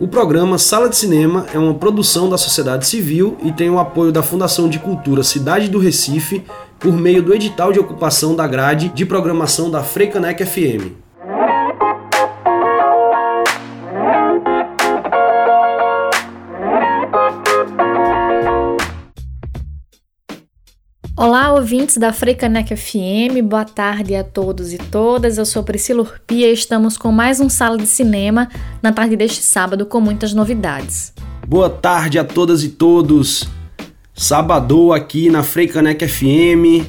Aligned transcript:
O 0.00 0.08
programa 0.08 0.56
Sala 0.56 0.88
de 0.88 0.96
Cinema 0.96 1.44
é 1.52 1.58
uma 1.58 1.74
produção 1.74 2.26
da 2.30 2.38
sociedade 2.38 2.86
civil 2.86 3.36
e 3.42 3.52
tem 3.52 3.68
o 3.68 3.78
apoio 3.78 4.10
da 4.10 4.22
Fundação 4.22 4.66
de 4.66 4.78
Cultura 4.78 5.22
Cidade 5.22 5.68
do 5.68 5.78
Recife 5.78 6.42
por 6.78 6.94
meio 6.94 7.22
do 7.22 7.34
edital 7.34 7.70
de 7.70 7.78
ocupação 7.78 8.34
da 8.34 8.46
grade 8.46 8.88
de 8.88 9.04
programação 9.04 9.70
da 9.70 9.82
Freicanec 9.82 10.42
FM. 10.42 11.09
Olá, 21.20 21.52
ouvintes 21.52 21.98
da 21.98 22.14
Freicanec 22.14 22.74
FM, 22.74 23.44
boa 23.44 23.66
tarde 23.66 24.14
a 24.14 24.24
todos 24.24 24.72
e 24.72 24.78
todas. 24.78 25.36
Eu 25.36 25.44
sou 25.44 25.62
Priscila 25.62 26.00
Urpia 26.00 26.48
e 26.48 26.54
estamos 26.54 26.96
com 26.96 27.12
mais 27.12 27.40
um 27.40 27.48
Sala 27.50 27.76
de 27.76 27.86
Cinema 27.86 28.48
na 28.82 28.90
tarde 28.90 29.16
deste 29.16 29.42
sábado 29.42 29.84
com 29.84 30.00
muitas 30.00 30.32
novidades. 30.32 31.12
Boa 31.46 31.68
tarde 31.68 32.18
a 32.18 32.24
todas 32.24 32.64
e 32.64 32.70
todos. 32.70 33.46
Sábado 34.14 34.94
aqui 34.94 35.28
na 35.28 35.42
Freicanec 35.42 36.08
FM 36.08 36.88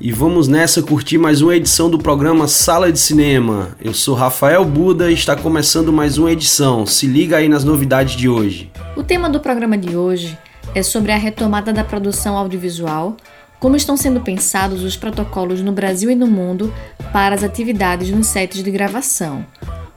e 0.00 0.10
vamos 0.10 0.48
nessa 0.48 0.82
curtir 0.82 1.16
mais 1.16 1.40
uma 1.40 1.54
edição 1.54 1.88
do 1.88 2.00
programa 2.00 2.48
Sala 2.48 2.90
de 2.90 2.98
Cinema. 2.98 3.76
Eu 3.80 3.94
sou 3.94 4.16
Rafael 4.16 4.64
Buda 4.64 5.08
e 5.08 5.14
está 5.14 5.36
começando 5.36 5.92
mais 5.92 6.18
uma 6.18 6.32
edição. 6.32 6.84
Se 6.84 7.06
liga 7.06 7.36
aí 7.36 7.48
nas 7.48 7.62
novidades 7.62 8.16
de 8.16 8.28
hoje. 8.28 8.72
O 8.96 9.04
tema 9.04 9.30
do 9.30 9.38
programa 9.38 9.78
de 9.78 9.96
hoje 9.96 10.36
é 10.74 10.82
sobre 10.82 11.12
a 11.12 11.16
retomada 11.16 11.72
da 11.72 11.84
produção 11.84 12.36
audiovisual 12.36 13.16
como 13.58 13.76
estão 13.76 13.96
sendo 13.96 14.20
pensados 14.20 14.82
os 14.82 14.96
protocolos 14.96 15.60
no 15.60 15.72
Brasil 15.72 16.10
e 16.10 16.14
no 16.14 16.26
mundo 16.26 16.72
para 17.12 17.34
as 17.34 17.42
atividades 17.42 18.10
nos 18.10 18.26
sets 18.26 18.62
de 18.62 18.70
gravação. 18.70 19.44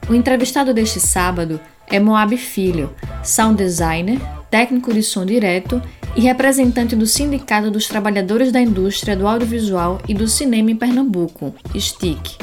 O 0.10 0.16
entrevistado 0.16 0.74
deste 0.74 1.00
sábado 1.00 1.60
é 1.88 2.00
Moab 2.00 2.36
Filho, 2.38 2.94
sound 3.24 3.58
designer, 3.58 4.20
técnico 4.50 4.94
de 4.94 5.04
som 5.04 5.26
direto 5.26 5.82
e 6.16 6.22
representante 6.22 6.96
do 6.96 7.06
Sindicato 7.06 7.72
dos 7.72 7.88
Trabalhadores 7.88 8.52
da 8.52 8.62
Indústria 8.62 9.16
do 9.16 9.28
Audiovisual 9.28 10.02
e 10.08 10.14
do 10.14 10.28
Cinema 10.28 10.72
em 10.72 10.76
Pernambuco, 10.76 11.54
STIC. 11.76 12.38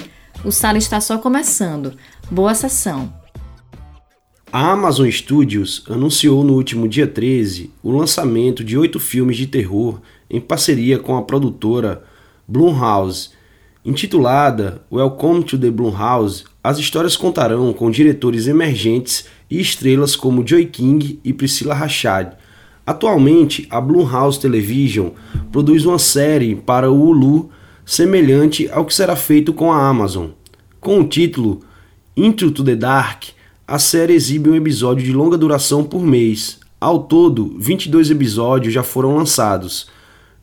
O 0.44 0.50
sala 0.50 0.78
está 0.78 1.00
só 1.00 1.18
começando. 1.18 1.94
Boa 2.30 2.54
sessão! 2.54 3.12
A 4.50 4.72
Amazon 4.72 5.10
Studios 5.10 5.84
anunciou 5.90 6.42
no 6.42 6.54
último 6.54 6.88
dia 6.88 7.06
13 7.06 7.70
o 7.82 7.90
lançamento 7.90 8.64
de 8.64 8.78
oito 8.78 8.98
filmes 8.98 9.36
de 9.36 9.46
terror 9.46 10.00
em 10.30 10.40
parceria 10.40 10.98
com 10.98 11.16
a 11.16 11.22
produtora 11.22 12.02
Blumhouse. 12.46 13.30
Intitulada 13.84 14.82
Welcome 14.92 15.44
to 15.44 15.56
the 15.58 15.70
Blumhouse, 15.70 16.44
as 16.62 16.78
histórias 16.78 17.16
contarão 17.16 17.72
com 17.72 17.90
diretores 17.90 18.46
emergentes 18.46 19.26
e 19.50 19.60
estrelas 19.60 20.14
como 20.14 20.46
Joy 20.46 20.66
King 20.66 21.18
e 21.24 21.32
Priscila 21.32 21.74
Rachad. 21.74 22.34
Atualmente, 22.84 23.66
a 23.70 23.80
Blumhouse 23.80 24.40
Television 24.40 25.10
produz 25.52 25.84
uma 25.84 25.98
série 25.98 26.54
para 26.54 26.90
o 26.90 27.00
Hulu 27.00 27.50
semelhante 27.84 28.68
ao 28.70 28.84
que 28.84 28.94
será 28.94 29.16
feito 29.16 29.52
com 29.52 29.72
a 29.72 29.88
Amazon. 29.88 30.28
Com 30.80 31.00
o 31.00 31.06
título 31.06 31.60
Into 32.16 32.50
to 32.50 32.64
the 32.64 32.76
Dark, 32.76 33.24
a 33.66 33.78
série 33.78 34.14
exibe 34.14 34.50
um 34.50 34.54
episódio 34.54 35.04
de 35.04 35.12
longa 35.12 35.36
duração 35.36 35.84
por 35.84 36.02
mês. 36.02 36.58
Ao 36.80 37.00
todo, 37.00 37.54
22 37.58 38.10
episódios 38.10 38.74
já 38.74 38.82
foram 38.82 39.16
lançados. 39.16 39.88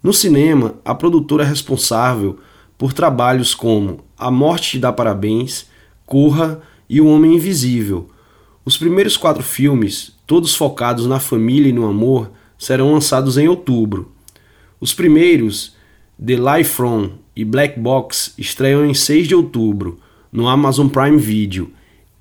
No 0.05 0.13
cinema, 0.13 0.75
a 0.85 0.93
produtora 0.93 1.43
é 1.43 1.47
responsável 1.47 2.37
por 2.77 2.93
trabalhos 2.93 3.55
como 3.55 4.01
A 4.15 4.29
Morte 4.29 4.73
te 4.73 4.77
dá 4.77 4.93
parabéns, 4.93 5.65
Corra 6.05 6.61
e 6.87 7.01
O 7.01 7.07
Homem 7.07 7.33
Invisível. 7.33 8.07
Os 8.63 8.77
primeiros 8.77 9.17
quatro 9.17 9.41
filmes, 9.41 10.15
todos 10.27 10.55
focados 10.55 11.07
na 11.07 11.19
família 11.19 11.69
e 11.69 11.73
no 11.73 11.87
amor, 11.87 12.29
serão 12.55 12.93
lançados 12.93 13.35
em 13.35 13.47
outubro. 13.47 14.11
Os 14.79 14.93
primeiros, 14.93 15.75
The 16.23 16.35
Life 16.35 16.69
From 16.69 17.13
e 17.35 17.43
Black 17.43 17.79
Box, 17.79 18.35
estreiam 18.37 18.85
em 18.85 18.93
6 18.93 19.27
de 19.27 19.33
outubro 19.33 19.99
no 20.31 20.47
Amazon 20.47 20.87
Prime 20.87 21.17
Video. 21.17 21.71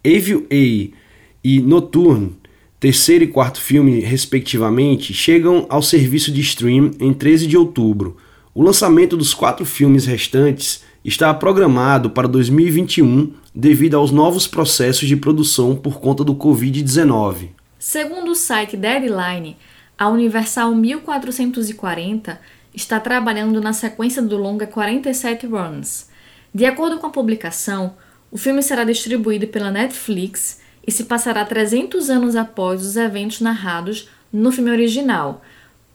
Evil 0.03 0.47
A 0.50 0.97
e 1.44 1.60
Noturne 1.60 2.34
terceiro 2.84 3.24
e 3.24 3.28
quarto 3.28 3.62
filme, 3.62 4.00
respectivamente, 4.00 5.14
chegam 5.14 5.64
ao 5.70 5.80
serviço 5.80 6.30
de 6.30 6.42
stream 6.42 6.90
em 7.00 7.14
13 7.14 7.46
de 7.46 7.56
outubro. 7.56 8.18
O 8.52 8.62
lançamento 8.62 9.16
dos 9.16 9.32
quatro 9.32 9.64
filmes 9.64 10.04
restantes 10.04 10.84
está 11.02 11.32
programado 11.32 12.10
para 12.10 12.28
2021 12.28 13.32
devido 13.54 13.94
aos 13.94 14.10
novos 14.10 14.46
processos 14.46 15.08
de 15.08 15.16
produção 15.16 15.74
por 15.74 15.98
conta 15.98 16.22
do 16.22 16.34
Covid-19. 16.34 17.52
Segundo 17.78 18.32
o 18.32 18.34
site 18.34 18.76
Deadline, 18.76 19.56
a 19.96 20.10
Universal 20.10 20.74
1440 20.74 22.38
está 22.74 23.00
trabalhando 23.00 23.62
na 23.62 23.72
sequência 23.72 24.20
do 24.20 24.36
longa 24.36 24.66
47 24.66 25.46
Runs. 25.46 26.10
De 26.54 26.66
acordo 26.66 26.98
com 26.98 27.06
a 27.06 27.10
publicação, 27.10 27.94
o 28.30 28.36
filme 28.36 28.62
será 28.62 28.84
distribuído 28.84 29.46
pela 29.46 29.70
Netflix 29.70 30.62
e 30.86 30.92
se 30.92 31.04
passará 31.04 31.44
300 31.44 32.10
anos 32.10 32.36
após 32.36 32.84
os 32.84 32.96
eventos 32.96 33.40
narrados 33.40 34.08
no 34.32 34.52
filme 34.52 34.70
original, 34.70 35.42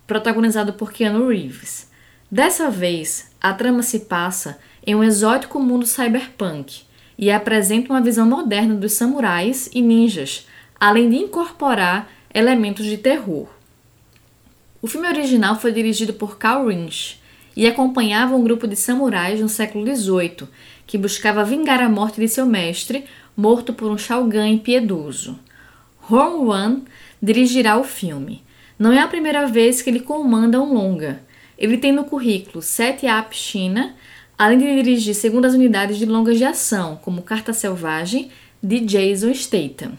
protagonizado 0.07 0.73
por 0.73 0.91
Keanu 0.91 1.27
Reeves. 1.27 1.89
Dessa 2.31 2.69
vez, 2.69 3.31
a 3.41 3.53
trama 3.53 3.83
se 3.83 4.01
passa 4.01 4.59
em 4.85 4.95
um 4.95 5.03
exótico 5.03 5.59
mundo 5.59 5.85
cyberpunk 5.85 6.81
e 7.17 7.29
apresenta 7.29 7.91
uma 7.91 8.01
visão 8.01 8.25
moderna 8.25 8.75
dos 8.75 8.93
samurais 8.93 9.69
e 9.73 9.81
ninjas, 9.81 10.47
além 10.79 11.09
de 11.09 11.17
incorporar 11.17 12.09
elementos 12.33 12.85
de 12.85 12.97
terror. 12.97 13.47
O 14.81 14.87
filme 14.87 15.07
original 15.07 15.59
foi 15.59 15.73
dirigido 15.73 16.13
por 16.13 16.37
Carl 16.37 16.67
Rinch 16.67 17.19
e 17.55 17.67
acompanhava 17.67 18.35
um 18.35 18.43
grupo 18.43 18.65
de 18.65 18.77
samurais 18.77 19.41
no 19.41 19.49
século 19.49 19.85
XVIII 19.85 20.47
que 20.87 20.97
buscava 20.97 21.43
vingar 21.43 21.81
a 21.81 21.89
morte 21.89 22.21
de 22.21 22.27
seu 22.27 22.45
mestre 22.45 23.05
morto 23.39 23.71
por 23.71 23.89
um 23.89 23.97
Shogun 23.97 24.45
impiedoso. 24.45 25.39
Hong 26.11 26.45
Wan 26.45 26.81
dirigirá 27.21 27.77
o 27.77 27.85
filme. 27.85 28.43
Não 28.77 28.91
é 28.91 28.99
a 28.99 29.07
primeira 29.07 29.47
vez 29.47 29.81
que 29.81 29.89
ele 29.89 30.01
comanda 30.01 30.61
um 30.61 30.73
longa. 30.73 31.23
Ele 31.57 31.77
tem 31.77 31.93
no 31.93 32.03
currículo 32.03 32.61
Sete 32.61 33.05
Up 33.05 33.33
China, 33.35 33.95
além 34.37 34.57
de 34.57 34.65
dirigir 34.65 35.15
segundas 35.15 35.53
unidades 35.53 35.97
de 35.97 36.05
longas 36.05 36.37
de 36.37 36.43
ação, 36.43 36.99
como 37.01 37.21
Carta 37.21 37.53
Selvagem, 37.53 38.29
de 38.61 38.81
Jason 38.81 39.33
Statham. 39.33 39.93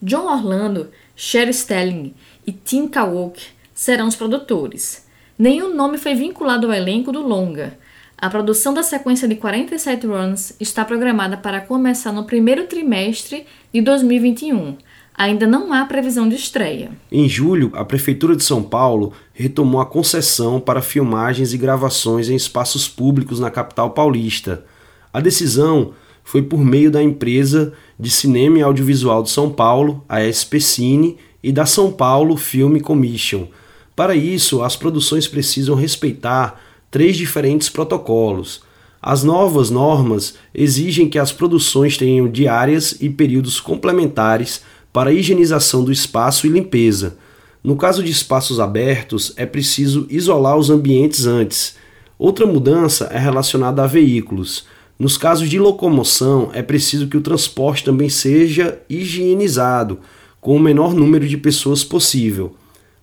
John 0.00 0.26
Orlando, 0.26 0.90
Sherry 1.16 1.52
Stelling 1.52 2.14
e 2.46 2.52
Tim 2.52 2.86
Kawok 2.86 3.42
serão 3.74 4.06
os 4.06 4.14
produtores. 4.14 5.06
Nenhum 5.36 5.74
nome 5.74 5.98
foi 5.98 6.14
vinculado 6.14 6.68
ao 6.68 6.72
elenco 6.72 7.10
do 7.10 7.26
longa, 7.26 7.76
a 8.22 8.30
produção 8.30 8.72
da 8.72 8.84
sequência 8.84 9.26
de 9.26 9.34
47 9.34 10.06
runs 10.06 10.52
está 10.60 10.84
programada 10.84 11.36
para 11.36 11.60
começar 11.60 12.12
no 12.12 12.22
primeiro 12.22 12.68
trimestre 12.68 13.44
de 13.74 13.80
2021. 13.80 14.76
Ainda 15.12 15.44
não 15.44 15.72
há 15.72 15.84
previsão 15.86 16.28
de 16.28 16.36
estreia. 16.36 16.92
Em 17.10 17.28
julho, 17.28 17.72
a 17.74 17.84
Prefeitura 17.84 18.36
de 18.36 18.44
São 18.44 18.62
Paulo 18.62 19.12
retomou 19.32 19.80
a 19.80 19.86
concessão 19.86 20.60
para 20.60 20.80
filmagens 20.80 21.52
e 21.52 21.58
gravações 21.58 22.28
em 22.28 22.36
espaços 22.36 22.86
públicos 22.86 23.40
na 23.40 23.50
capital 23.50 23.90
paulista. 23.90 24.64
A 25.12 25.20
decisão 25.20 25.92
foi 26.22 26.42
por 26.42 26.64
meio 26.64 26.92
da 26.92 27.02
empresa 27.02 27.72
de 27.98 28.08
cinema 28.08 28.56
e 28.56 28.62
audiovisual 28.62 29.24
de 29.24 29.30
São 29.30 29.50
Paulo, 29.50 30.04
a 30.08 30.20
SP 30.22 30.60
Cine, 30.60 31.18
e 31.42 31.50
da 31.50 31.66
São 31.66 31.90
Paulo 31.90 32.36
Film 32.36 32.78
Commission. 32.78 33.48
Para 33.96 34.14
isso, 34.14 34.62
as 34.62 34.76
produções 34.76 35.26
precisam 35.26 35.74
respeitar 35.74 36.71
três 36.92 37.16
diferentes 37.16 37.70
protocolos. 37.70 38.60
As 39.00 39.24
novas 39.24 39.70
normas 39.70 40.34
exigem 40.54 41.08
que 41.08 41.18
as 41.18 41.32
produções 41.32 41.96
tenham 41.96 42.28
diárias 42.28 42.94
e 43.00 43.08
períodos 43.08 43.58
complementares 43.58 44.62
para 44.92 45.10
higienização 45.10 45.82
do 45.82 45.90
espaço 45.90 46.46
e 46.46 46.50
limpeza. 46.50 47.16
No 47.64 47.76
caso 47.76 48.04
de 48.04 48.10
espaços 48.10 48.60
abertos, 48.60 49.32
é 49.36 49.46
preciso 49.46 50.06
isolar 50.10 50.58
os 50.58 50.68
ambientes 50.68 51.24
antes. 51.24 51.76
Outra 52.18 52.44
mudança 52.44 53.06
é 53.06 53.18
relacionada 53.18 53.82
a 53.82 53.86
veículos. 53.86 54.66
Nos 54.98 55.16
casos 55.16 55.48
de 55.48 55.58
locomoção, 55.58 56.50
é 56.52 56.60
preciso 56.60 57.08
que 57.08 57.16
o 57.16 57.22
transporte 57.22 57.84
também 57.84 58.10
seja 58.10 58.78
higienizado, 58.86 59.98
com 60.42 60.54
o 60.54 60.60
menor 60.60 60.92
número 60.92 61.26
de 61.26 61.38
pessoas 61.38 61.82
possível. 61.82 62.54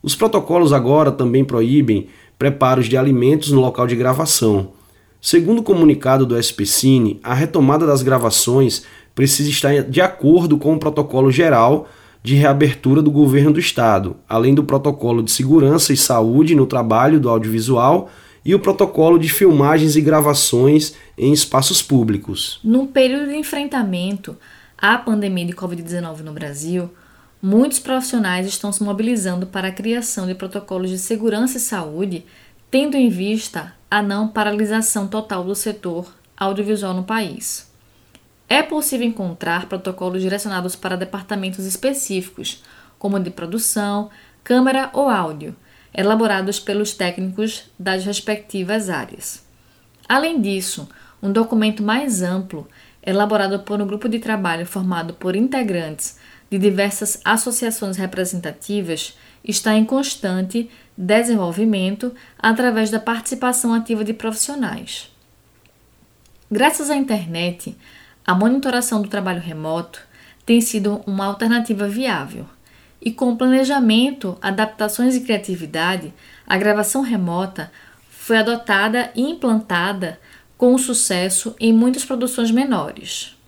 Os 0.03 0.15
protocolos 0.15 0.71
agora 0.71 1.11
também 1.11 1.43
proíbem 1.43 2.07
preparos 2.39 2.87
de 2.87 2.97
alimentos 2.97 3.51
no 3.51 3.59
local 3.59 3.85
de 3.85 3.97
gravação. 3.97 4.71
Segundo 5.21 5.59
o 5.59 5.63
comunicado 5.63 6.25
do 6.25 6.41
SPCine, 6.41 7.19
a 7.21 7.33
retomada 7.33 7.85
das 7.85 8.01
gravações 8.01 8.85
precisa 9.13 9.49
estar 9.49 9.83
de 9.83 9.99
acordo 9.99 10.57
com 10.57 10.73
o 10.73 10.79
protocolo 10.79 11.29
geral 11.29 11.89
de 12.23 12.35
reabertura 12.35 13.01
do 13.01 13.11
governo 13.11 13.51
do 13.51 13.59
estado, 13.59 14.15
além 14.27 14.55
do 14.55 14.63
protocolo 14.63 15.21
de 15.21 15.31
segurança 15.31 15.91
e 15.91 15.97
saúde 15.97 16.55
no 16.55 16.65
trabalho 16.65 17.19
do 17.19 17.29
audiovisual 17.29 18.09
e 18.45 18.55
o 18.55 18.59
protocolo 18.59 19.19
de 19.19 19.27
filmagens 19.27 19.97
e 19.97 20.01
gravações 20.01 20.93
em 21.17 21.33
espaços 21.33 21.81
públicos. 21.81 22.61
Num 22.63 22.87
período 22.87 23.27
de 23.27 23.35
enfrentamento 23.35 24.37
à 24.77 24.97
pandemia 24.97 25.45
de 25.45 25.53
Covid-19 25.53 26.21
no 26.21 26.31
Brasil, 26.31 26.89
muitos 27.41 27.79
profissionais 27.79 28.45
estão 28.47 28.71
se 28.71 28.83
mobilizando 28.83 29.47
para 29.47 29.69
a 29.69 29.71
criação 29.71 30.27
de 30.27 30.35
protocolos 30.35 30.89
de 30.89 30.97
segurança 30.97 31.57
e 31.57 31.61
saúde, 31.61 32.25
tendo 32.69 32.95
em 32.95 33.09
vista 33.09 33.73
a 33.89 34.01
não 34.01 34.27
paralisação 34.27 35.07
total 35.07 35.43
do 35.43 35.55
setor 35.55 36.13
audiovisual 36.37 36.93
no 36.93 37.03
país. 37.03 37.69
É 38.47 38.63
possível 38.63 39.07
encontrar 39.07 39.67
protocolos 39.67 40.21
direcionados 40.21 40.75
para 40.75 40.97
departamentos 40.97 41.65
específicos, 41.65 42.63
como 42.97 43.19
de 43.19 43.29
produção, 43.29 44.09
câmera 44.43 44.89
ou 44.93 45.07
áudio, 45.07 45.55
elaborados 45.93 46.59
pelos 46.59 46.93
técnicos 46.93 47.69
das 47.77 48.03
respectivas 48.05 48.89
áreas. 48.89 49.45
Além 50.07 50.41
disso, 50.41 50.89
um 51.21 51.31
documento 51.31 51.83
mais 51.83 52.21
amplo, 52.21 52.67
elaborado 53.03 53.59
por 53.59 53.81
um 53.81 53.87
grupo 53.87 54.09
de 54.09 54.19
trabalho 54.19 54.65
formado 54.65 55.13
por 55.13 55.35
integrantes 55.35 56.17
de 56.49 56.57
diversas 56.57 57.19
associações 57.23 57.97
representativas, 57.97 59.17
está 59.43 59.75
em 59.75 59.85
constante 59.85 60.69
desenvolvimento 60.97 62.13
através 62.37 62.89
da 62.89 62.99
participação 62.99 63.73
ativa 63.73 64.03
de 64.03 64.13
profissionais. 64.13 65.09
Graças 66.51 66.89
à 66.89 66.95
internet, 66.95 67.77
a 68.25 68.33
monitoração 68.35 69.01
do 69.01 69.07
trabalho 69.07 69.41
remoto 69.41 70.01
tem 70.45 70.59
sido 70.61 71.01
uma 71.05 71.25
alternativa 71.25 71.87
viável. 71.87 72.45
E 73.01 73.11
com 73.11 73.35
planejamento, 73.35 74.37
adaptações 74.41 75.15
e 75.15 75.21
criatividade, 75.21 76.13
a 76.45 76.57
gravação 76.57 77.01
remota 77.01 77.71
foi 78.09 78.37
adotada 78.37 79.11
e 79.15 79.21
implantada 79.21 80.19
com 80.57 80.77
sucesso 80.77 81.55
em 81.59 81.71
muitas 81.71 82.03
produções 82.03 82.51
menores. 82.51 83.38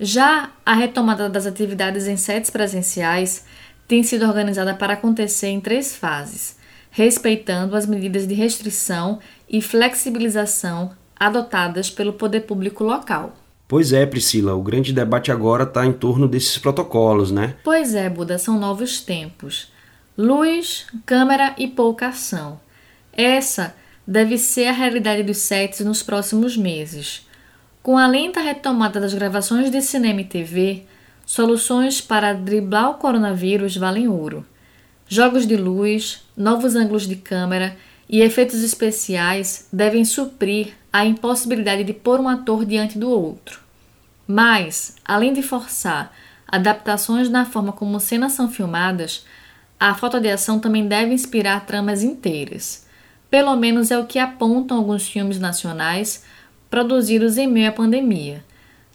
Já 0.00 0.50
a 0.64 0.74
retomada 0.74 1.28
das 1.28 1.46
atividades 1.46 2.06
em 2.06 2.16
sets 2.16 2.50
presenciais 2.50 3.44
tem 3.88 4.02
sido 4.02 4.26
organizada 4.26 4.74
para 4.74 4.92
acontecer 4.92 5.48
em 5.48 5.60
três 5.60 5.96
fases, 5.96 6.56
respeitando 6.90 7.74
as 7.74 7.86
medidas 7.86 8.26
de 8.26 8.34
restrição 8.34 9.18
e 9.48 9.60
flexibilização 9.60 10.92
adotadas 11.18 11.90
pelo 11.90 12.12
poder 12.12 12.42
público 12.42 12.84
local. 12.84 13.34
Pois 13.66 13.92
é, 13.92 14.06
Priscila, 14.06 14.54
o 14.54 14.62
grande 14.62 14.92
debate 14.92 15.32
agora 15.32 15.64
está 15.64 15.84
em 15.84 15.92
torno 15.92 16.28
desses 16.28 16.56
protocolos, 16.56 17.30
né? 17.30 17.56
Pois 17.64 17.94
é, 17.94 18.08
Buda, 18.08 18.38
são 18.38 18.58
novos 18.58 19.00
tempos. 19.00 19.70
Luz, 20.16 20.86
câmera 21.04 21.54
e 21.58 21.66
pouca 21.68 22.08
ação. 22.08 22.60
Essa 23.12 23.74
deve 24.06 24.38
ser 24.38 24.68
a 24.68 24.72
realidade 24.72 25.22
dos 25.22 25.38
sets 25.38 25.80
nos 25.80 26.02
próximos 26.02 26.56
meses. 26.56 27.27
Com 27.88 27.96
a 27.96 28.06
lenta 28.06 28.42
retomada 28.42 29.00
das 29.00 29.14
gravações 29.14 29.70
de 29.70 29.80
cinema 29.80 30.20
e 30.20 30.24
TV, 30.24 30.82
soluções 31.24 32.02
para 32.02 32.34
driblar 32.34 32.90
o 32.90 32.94
coronavírus 32.96 33.78
valem 33.78 34.06
ouro. 34.06 34.44
Jogos 35.08 35.46
de 35.46 35.56
luz, 35.56 36.22
novos 36.36 36.76
ângulos 36.76 37.08
de 37.08 37.16
câmera 37.16 37.74
e 38.06 38.20
efeitos 38.20 38.62
especiais 38.62 39.66
devem 39.72 40.04
suprir 40.04 40.74
a 40.92 41.06
impossibilidade 41.06 41.82
de 41.82 41.94
pôr 41.94 42.20
um 42.20 42.28
ator 42.28 42.66
diante 42.66 42.98
do 42.98 43.08
outro. 43.08 43.58
Mas, 44.26 44.96
além 45.02 45.32
de 45.32 45.40
forçar 45.40 46.14
adaptações 46.46 47.30
na 47.30 47.46
forma 47.46 47.72
como 47.72 47.98
cenas 48.00 48.32
são 48.32 48.50
filmadas, 48.50 49.24
a 49.80 49.94
falta 49.94 50.20
de 50.20 50.28
ação 50.28 50.58
também 50.58 50.86
deve 50.86 51.14
inspirar 51.14 51.64
tramas 51.64 52.02
inteiras. 52.02 52.86
Pelo 53.30 53.56
menos 53.56 53.90
é 53.90 53.98
o 53.98 54.04
que 54.04 54.18
apontam 54.18 54.76
alguns 54.76 55.08
filmes 55.08 55.38
nacionais 55.38 56.22
produzidos 56.70 57.36
em 57.36 57.46
meio 57.46 57.68
à 57.68 57.72
pandemia. 57.72 58.44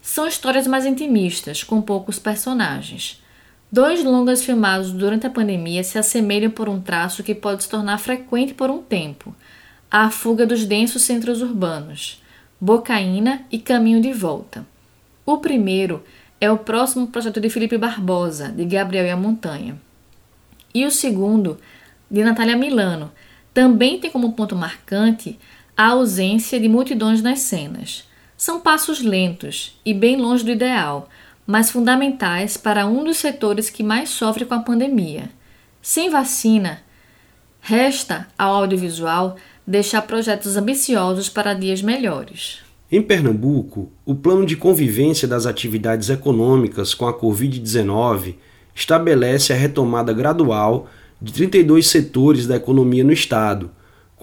São 0.02 0.26
histórias 0.26 0.66
mais 0.66 0.86
intimistas, 0.86 1.62
com 1.62 1.80
poucos 1.80 2.18
personagens. 2.18 3.22
Dois 3.70 4.04
longas 4.04 4.44
filmados 4.44 4.92
durante 4.92 5.26
a 5.26 5.30
pandemia 5.30 5.82
se 5.82 5.98
assemelham 5.98 6.50
por 6.50 6.68
um 6.68 6.80
traço 6.80 7.24
que 7.24 7.34
pode 7.34 7.64
se 7.64 7.68
tornar 7.68 7.98
frequente 7.98 8.54
por 8.54 8.70
um 8.70 8.82
tempo: 8.82 9.34
a 9.90 10.10
fuga 10.10 10.46
dos 10.46 10.64
densos 10.64 11.02
centros 11.02 11.42
urbanos, 11.42 12.22
Bocaína 12.60 13.42
e 13.50 13.58
Caminho 13.58 14.00
de 14.00 14.12
Volta. 14.12 14.64
O 15.26 15.38
primeiro 15.38 16.04
é 16.40 16.50
o 16.50 16.58
próximo 16.58 17.06
projeto 17.06 17.40
de 17.40 17.48
Felipe 17.48 17.78
Barbosa, 17.78 18.48
de 18.50 18.64
Gabriel 18.64 19.06
e 19.06 19.10
a 19.10 19.16
Montanha. 19.16 19.80
E 20.74 20.84
o 20.84 20.90
segundo, 20.90 21.58
de 22.10 22.22
Natália 22.22 22.56
Milano, 22.56 23.10
também 23.54 23.98
tem 23.98 24.10
como 24.10 24.32
ponto 24.34 24.54
marcante 24.54 25.38
a 25.76 25.88
ausência 25.88 26.60
de 26.60 26.68
multidões 26.68 27.22
nas 27.22 27.40
cenas. 27.40 28.04
São 28.36 28.60
passos 28.60 29.02
lentos 29.02 29.80
e 29.84 29.92
bem 29.92 30.16
longe 30.16 30.44
do 30.44 30.50
ideal, 30.50 31.08
mas 31.46 31.70
fundamentais 31.70 32.56
para 32.56 32.86
um 32.86 33.04
dos 33.04 33.16
setores 33.16 33.70
que 33.70 33.82
mais 33.82 34.08
sofre 34.08 34.44
com 34.44 34.54
a 34.54 34.60
pandemia. 34.60 35.30
Sem 35.82 36.10
vacina, 36.10 36.80
resta 37.60 38.28
ao 38.38 38.54
audiovisual 38.54 39.36
deixar 39.66 40.02
projetos 40.02 40.56
ambiciosos 40.56 41.28
para 41.28 41.54
dias 41.54 41.82
melhores. 41.82 42.58
Em 42.90 43.02
Pernambuco, 43.02 43.90
o 44.04 44.14
plano 44.14 44.46
de 44.46 44.56
convivência 44.56 45.26
das 45.26 45.46
atividades 45.46 46.10
econômicas 46.10 46.94
com 46.94 47.06
a 47.06 47.18
Covid-19 47.18 48.34
estabelece 48.74 49.52
a 49.52 49.56
retomada 49.56 50.12
gradual 50.12 50.88
de 51.20 51.32
32 51.32 51.86
setores 51.86 52.46
da 52.46 52.56
economia 52.56 53.02
no 53.02 53.12
Estado, 53.12 53.70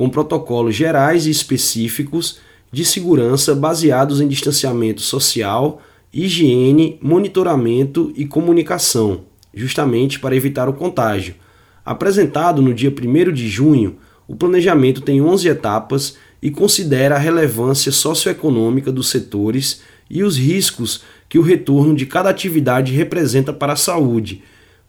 com 0.01 0.09
protocolos 0.09 0.75
gerais 0.75 1.27
e 1.27 1.29
específicos 1.29 2.39
de 2.71 2.83
segurança 2.83 3.53
baseados 3.53 4.19
em 4.19 4.27
distanciamento 4.27 4.99
social, 4.99 5.79
higiene, 6.11 6.97
monitoramento 6.99 8.11
e 8.15 8.25
comunicação, 8.25 9.25
justamente 9.53 10.19
para 10.19 10.35
evitar 10.35 10.67
o 10.67 10.73
contágio. 10.73 11.35
Apresentado 11.85 12.63
no 12.63 12.73
dia 12.73 12.89
1 12.89 13.31
de 13.31 13.47
junho, 13.47 13.97
o 14.27 14.35
planejamento 14.35 15.01
tem 15.01 15.21
11 15.21 15.47
etapas 15.47 16.17
e 16.41 16.49
considera 16.49 17.13
a 17.13 17.19
relevância 17.19 17.91
socioeconômica 17.91 18.91
dos 18.91 19.07
setores 19.07 19.83
e 20.09 20.23
os 20.23 20.35
riscos 20.35 21.03
que 21.29 21.37
o 21.37 21.43
retorno 21.43 21.95
de 21.95 22.07
cada 22.07 22.31
atividade 22.31 22.91
representa 22.91 23.53
para 23.53 23.73
a 23.73 23.75
saúde, 23.77 24.41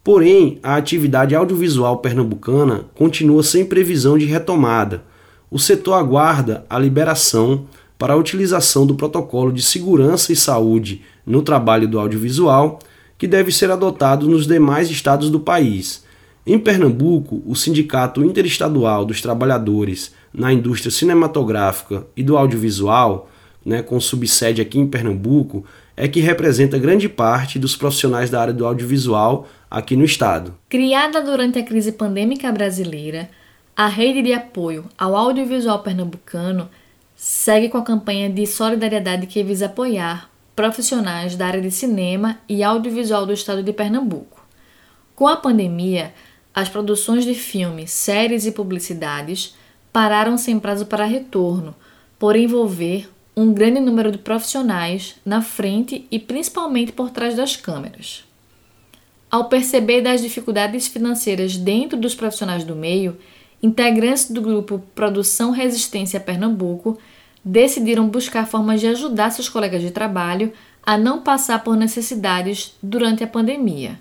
Porém, 0.03 0.59
a 0.61 0.75
atividade 0.75 1.33
audiovisual 1.33 1.99
pernambucana 1.99 2.85
continua 2.93 3.41
sem 3.41 3.63
previsão 3.63 4.17
de 4.17 4.25
retomada. 4.25 5.03
O 5.49 5.57
setor 5.57 5.93
aguarda 5.93 6.65
a 6.69 6.77
liberação 6.77 7.65
para 7.97 8.13
a 8.13 8.17
utilização 8.17 8.85
do 8.85 8.95
protocolo 8.95 9.53
de 9.53 9.61
segurança 9.61 10.33
e 10.33 10.35
saúde 10.35 11.03
no 11.25 11.41
trabalho 11.41 11.87
do 11.87 11.97
audiovisual, 11.97 12.79
que 13.17 13.25
deve 13.27 13.49
ser 13.49 13.71
adotado 13.71 14.27
nos 14.27 14.45
demais 14.45 14.89
estados 14.89 15.29
do 15.29 15.39
país. 15.39 16.03
Em 16.45 16.59
Pernambuco, 16.59 17.41
o 17.45 17.55
Sindicato 17.55 18.21
Interestadual 18.21 19.05
dos 19.05 19.21
Trabalhadores 19.21 20.13
na 20.33 20.51
Indústria 20.51 20.91
Cinematográfica 20.91 22.05
e 22.17 22.23
do 22.23 22.35
Audiovisual, 22.35 23.29
né, 23.65 23.81
com 23.81 23.97
subsede 24.01 24.61
aqui 24.61 24.77
em 24.77 24.85
Pernambuco, 24.85 25.63
é 25.95 26.07
que 26.07 26.19
representa 26.19 26.77
grande 26.77 27.07
parte 27.07 27.59
dos 27.59 27.75
profissionais 27.75 28.29
da 28.29 28.41
área 28.41 28.53
do 28.53 28.65
audiovisual 28.65 29.47
aqui 29.69 29.95
no 29.95 30.03
estado. 30.03 30.55
Criada 30.67 31.21
durante 31.21 31.59
a 31.59 31.63
crise 31.63 31.91
pandêmica 31.91 32.51
brasileira, 32.51 33.29
a 33.75 33.87
rede 33.87 34.21
de 34.21 34.33
apoio 34.33 34.85
ao 34.97 35.15
audiovisual 35.15 35.79
pernambucano 35.79 36.69
segue 37.15 37.69
com 37.69 37.77
a 37.77 37.83
campanha 37.83 38.29
de 38.29 38.45
solidariedade 38.45 39.27
que 39.27 39.43
visa 39.43 39.67
apoiar 39.67 40.29
profissionais 40.55 41.35
da 41.35 41.47
área 41.47 41.61
de 41.61 41.71
cinema 41.71 42.37
e 42.47 42.63
audiovisual 42.63 43.25
do 43.25 43.33
estado 43.33 43.63
de 43.63 43.73
Pernambuco. 43.73 44.45
Com 45.15 45.27
a 45.27 45.35
pandemia, 45.35 46.13
as 46.53 46.69
produções 46.69 47.25
de 47.25 47.33
filmes, 47.33 47.91
séries 47.91 48.45
e 48.45 48.51
publicidades 48.51 49.55
pararam 49.91 50.37
sem 50.37 50.59
prazo 50.59 50.85
para 50.85 51.05
retorno, 51.05 51.75
por 52.19 52.35
envolver 52.35 53.09
um 53.35 53.51
grande 53.53 53.79
número 53.79 54.11
de 54.11 54.17
profissionais 54.17 55.15
na 55.25 55.41
frente 55.41 56.07
e 56.11 56.19
principalmente 56.19 56.91
por 56.91 57.09
trás 57.09 57.35
das 57.35 57.55
câmeras. 57.55 58.23
Ao 59.29 59.45
perceber 59.45 60.01
das 60.01 60.21
dificuldades 60.21 60.87
financeiras 60.87 61.57
dentro 61.57 61.97
dos 61.97 62.13
profissionais 62.13 62.63
do 62.63 62.75
meio, 62.75 63.17
integrantes 63.61 64.29
do 64.29 64.41
grupo 64.41 64.83
Produção 64.93 65.49
Resistência 65.49 66.19
Pernambuco 66.19 66.99
decidiram 67.43 68.07
buscar 68.07 68.45
formas 68.45 68.79
de 68.79 68.87
ajudar 68.87 69.31
seus 69.31 69.49
colegas 69.49 69.81
de 69.81 69.89
trabalho 69.89 70.53
a 70.85 70.97
não 70.97 71.21
passar 71.21 71.63
por 71.63 71.75
necessidades 71.75 72.75
durante 72.83 73.23
a 73.23 73.27
pandemia. 73.27 73.99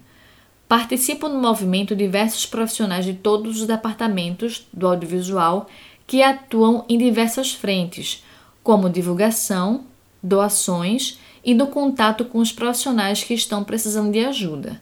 Participam 0.69 1.29
no 1.29 1.41
movimento 1.41 1.97
diversos 1.97 2.45
profissionais 2.45 3.05
de 3.05 3.15
todos 3.15 3.61
os 3.61 3.67
departamentos 3.67 4.67
do 4.73 4.87
audiovisual 4.87 5.69
que 6.07 6.23
atuam 6.23 6.85
em 6.89 6.99
diversas 6.99 7.53
frentes 7.53 8.23
como 8.63 8.91
divulgação, 8.91 9.85
doações 10.23 11.19
e 11.45 11.55
do 11.55 11.67
contato 11.67 12.25
com 12.25 12.39
os 12.39 12.53
profissionais 12.53 13.25
que 13.25 13.35
estão 13.35 13.65
precisando 13.65 14.13
de 14.13 14.25
ajuda. 14.25 14.81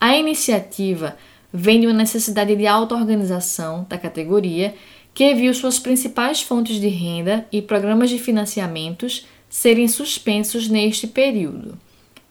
A 0.00 0.16
iniciativa 0.16 1.16
vem 1.52 1.80
de 1.80 1.86
uma 1.86 1.94
necessidade 1.94 2.54
de 2.54 2.66
auto-organização 2.66 3.86
da 3.88 3.98
categoria 3.98 4.74
que 5.12 5.34
viu 5.34 5.52
suas 5.52 5.78
principais 5.78 6.40
fontes 6.40 6.80
de 6.80 6.88
renda 6.88 7.46
e 7.50 7.60
programas 7.60 8.10
de 8.10 8.18
financiamentos 8.18 9.26
serem 9.48 9.88
suspensos 9.88 10.68
neste 10.68 11.06
período. 11.06 11.76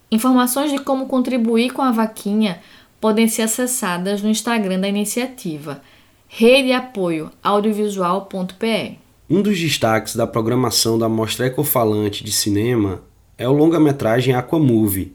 Informações 0.09 0.71
de 0.71 0.79
como 0.79 1.07
contribuir 1.07 1.71
com 1.71 1.81
a 1.81 1.91
vaquinha 1.91 2.61
podem 3.01 3.27
ser 3.27 3.43
acessadas 3.43 4.21
no 4.21 4.29
Instagram 4.29 4.79
da 4.79 4.87
iniciativa 4.87 5.81
Rede 6.29 6.71
Apoio 6.71 7.31
Audiovisual.pe. 7.43 9.06
Um 9.29 9.41
dos 9.41 9.59
destaques 9.59 10.15
da 10.15 10.25
programação 10.25 10.97
da 10.97 11.09
Mostra 11.09 11.47
Ecofalante 11.47 12.23
de 12.23 12.31
Cinema 12.31 13.01
é 13.37 13.45
o 13.45 13.51
longa-metragem 13.51 14.33
Aquamovie, 14.33 15.11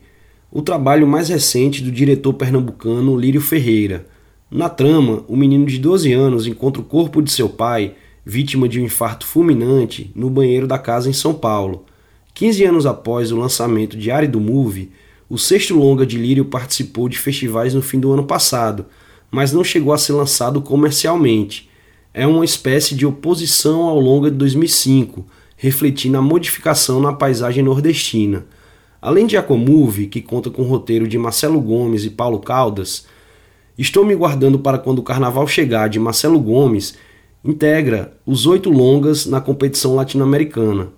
o 0.50 0.60
trabalho 0.60 1.06
mais 1.06 1.30
recente 1.30 1.82
do 1.82 1.90
diretor 1.90 2.34
pernambucano 2.34 3.16
Lírio 3.16 3.40
Ferreira. 3.40 4.06
Na 4.50 4.68
trama, 4.68 5.24
o 5.26 5.34
menino 5.34 5.64
de 5.64 5.78
12 5.78 6.12
anos 6.12 6.46
encontra 6.46 6.82
o 6.82 6.84
corpo 6.84 7.22
de 7.22 7.32
seu 7.32 7.48
pai, 7.48 7.94
vítima 8.22 8.68
de 8.68 8.78
um 8.78 8.84
infarto 8.84 9.24
fulminante, 9.24 10.12
no 10.14 10.28
banheiro 10.28 10.66
da 10.66 10.78
casa 10.78 11.08
em 11.08 11.14
São 11.14 11.32
Paulo. 11.32 11.86
15 12.34 12.64
anos 12.64 12.84
após 12.84 13.32
o 13.32 13.38
lançamento 13.38 13.96
de 13.96 14.10
Árido 14.10 14.38
Movie, 14.38 14.92
o 15.26 15.38
sexto 15.38 15.74
longa 15.74 16.04
de 16.04 16.18
Lírio 16.18 16.44
participou 16.44 17.08
de 17.08 17.16
festivais 17.16 17.72
no 17.72 17.80
fim 17.80 17.98
do 17.98 18.12
ano 18.12 18.24
passado, 18.24 18.84
mas 19.30 19.54
não 19.54 19.64
chegou 19.64 19.90
a 19.90 19.96
ser 19.96 20.12
lançado 20.12 20.60
comercialmente. 20.60 21.71
É 22.14 22.26
uma 22.26 22.44
espécie 22.44 22.94
de 22.94 23.06
oposição 23.06 23.82
ao 23.82 23.98
longa 23.98 24.30
de 24.30 24.36
2005, 24.36 25.24
refletindo 25.56 26.18
a 26.18 26.22
modificação 26.22 27.00
na 27.00 27.12
paisagem 27.12 27.62
nordestina. 27.64 28.44
Além 29.00 29.26
de 29.26 29.36
Aquamove, 29.36 30.06
que 30.06 30.20
conta 30.20 30.50
com 30.50 30.62
o 30.62 30.66
roteiro 30.66 31.08
de 31.08 31.18
Marcelo 31.18 31.60
Gomes 31.60 32.04
e 32.04 32.10
Paulo 32.10 32.38
Caldas, 32.38 33.06
Estou 33.76 34.04
me 34.04 34.14
guardando 34.14 34.58
para 34.58 34.78
quando 34.78 34.98
o 34.98 35.02
carnaval 35.02 35.48
chegar 35.48 35.88
de 35.88 35.98
Marcelo 35.98 36.38
Gomes 36.38 36.94
integra 37.42 38.12
os 38.26 38.46
oito 38.46 38.68
longas 38.68 39.24
na 39.24 39.40
competição 39.40 39.94
latino-americana. 39.94 40.90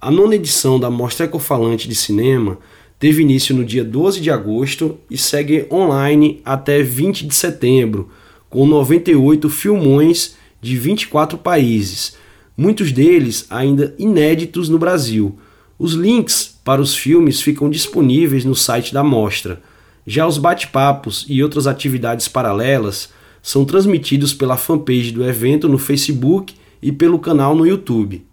A 0.00 0.12
nona 0.12 0.36
edição 0.36 0.78
da 0.78 0.88
Mostra 0.88 1.26
Ecofalante 1.26 1.88
de 1.88 1.94
Cinema 1.96 2.58
teve 3.00 3.22
início 3.22 3.54
no 3.54 3.64
dia 3.64 3.82
12 3.82 4.20
de 4.20 4.30
agosto 4.30 4.96
e 5.10 5.18
segue 5.18 5.66
online 5.72 6.40
até 6.44 6.82
20 6.82 7.26
de 7.26 7.34
setembro, 7.34 8.08
com 8.48 8.64
98 8.64 9.50
filmões 9.50 10.36
de 10.60 10.76
24 10.76 11.38
países, 11.38 12.16
muitos 12.56 12.92
deles 12.92 13.46
ainda 13.48 13.94
inéditos 13.98 14.68
no 14.68 14.78
Brasil. 14.78 15.38
Os 15.78 15.94
links 15.94 16.58
para 16.62 16.82
os 16.82 16.94
filmes 16.94 17.40
ficam 17.40 17.70
disponíveis 17.70 18.44
no 18.44 18.54
site 18.54 18.92
da 18.92 19.02
mostra. 19.02 19.62
Já 20.06 20.26
os 20.26 20.36
bate-papos 20.36 21.24
e 21.28 21.42
outras 21.42 21.66
atividades 21.66 22.28
paralelas 22.28 23.10
são 23.42 23.64
transmitidos 23.64 24.34
pela 24.34 24.56
fanpage 24.56 25.12
do 25.12 25.24
evento 25.24 25.68
no 25.68 25.78
Facebook 25.78 26.54
e 26.82 26.92
pelo 26.92 27.18
canal 27.18 27.54
no 27.54 27.66
YouTube. 27.66 28.26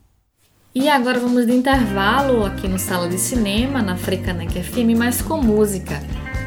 E 0.75 0.89
agora 0.89 1.19
vamos 1.19 1.47
de 1.47 1.53
intervalo 1.53 2.45
aqui 2.45 2.67
no 2.67 2.77
Sala 2.77 3.07
de 3.09 3.17
Cinema, 3.17 3.81
na 3.81 3.97
Frecanec 3.97 4.61
FM, 4.61 4.97
mas 4.97 5.21
com 5.21 5.41
música. 5.41 6.01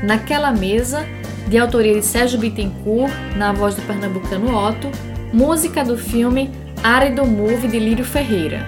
Naquela 0.04 0.52
mesa, 0.52 1.04
de 1.48 1.58
autoria 1.58 1.98
de 1.98 2.04
Sérgio 2.04 2.38
Bittencourt, 2.38 3.12
na 3.36 3.52
voz 3.52 3.74
do 3.74 3.82
pernambucano 3.82 4.54
Otto, 4.54 4.88
música 5.32 5.84
do 5.84 5.96
filme 5.96 6.50
Árido 6.82 7.24
Move 7.24 7.68
de 7.68 7.78
Lírio 7.78 8.04
Ferreira. 8.04 8.66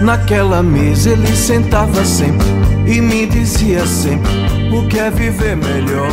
Naquela 0.00 0.62
mesa 0.62 1.10
ele 1.10 1.26
sentava 1.28 2.04
sempre 2.04 2.46
e 2.86 3.00
me 3.00 3.26
dizia 3.26 3.84
sempre 3.86 4.30
o 4.72 4.88
que 4.88 4.98
é 4.98 5.10
viver 5.10 5.56
melhor. 5.56 6.10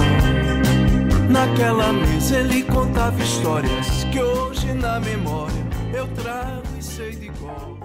Naquela 1.29 1.93
mesa 1.93 2.37
ele 2.37 2.63
contava 2.63 3.21
histórias 3.21 4.03
que 4.11 4.19
hoje 4.21 4.73
na 4.73 4.99
memória 4.99 5.65
eu 5.93 6.07
trago 6.07 6.63
e 6.77 6.83
sei 6.83 7.11
de 7.11 7.29
cor. 7.29 7.77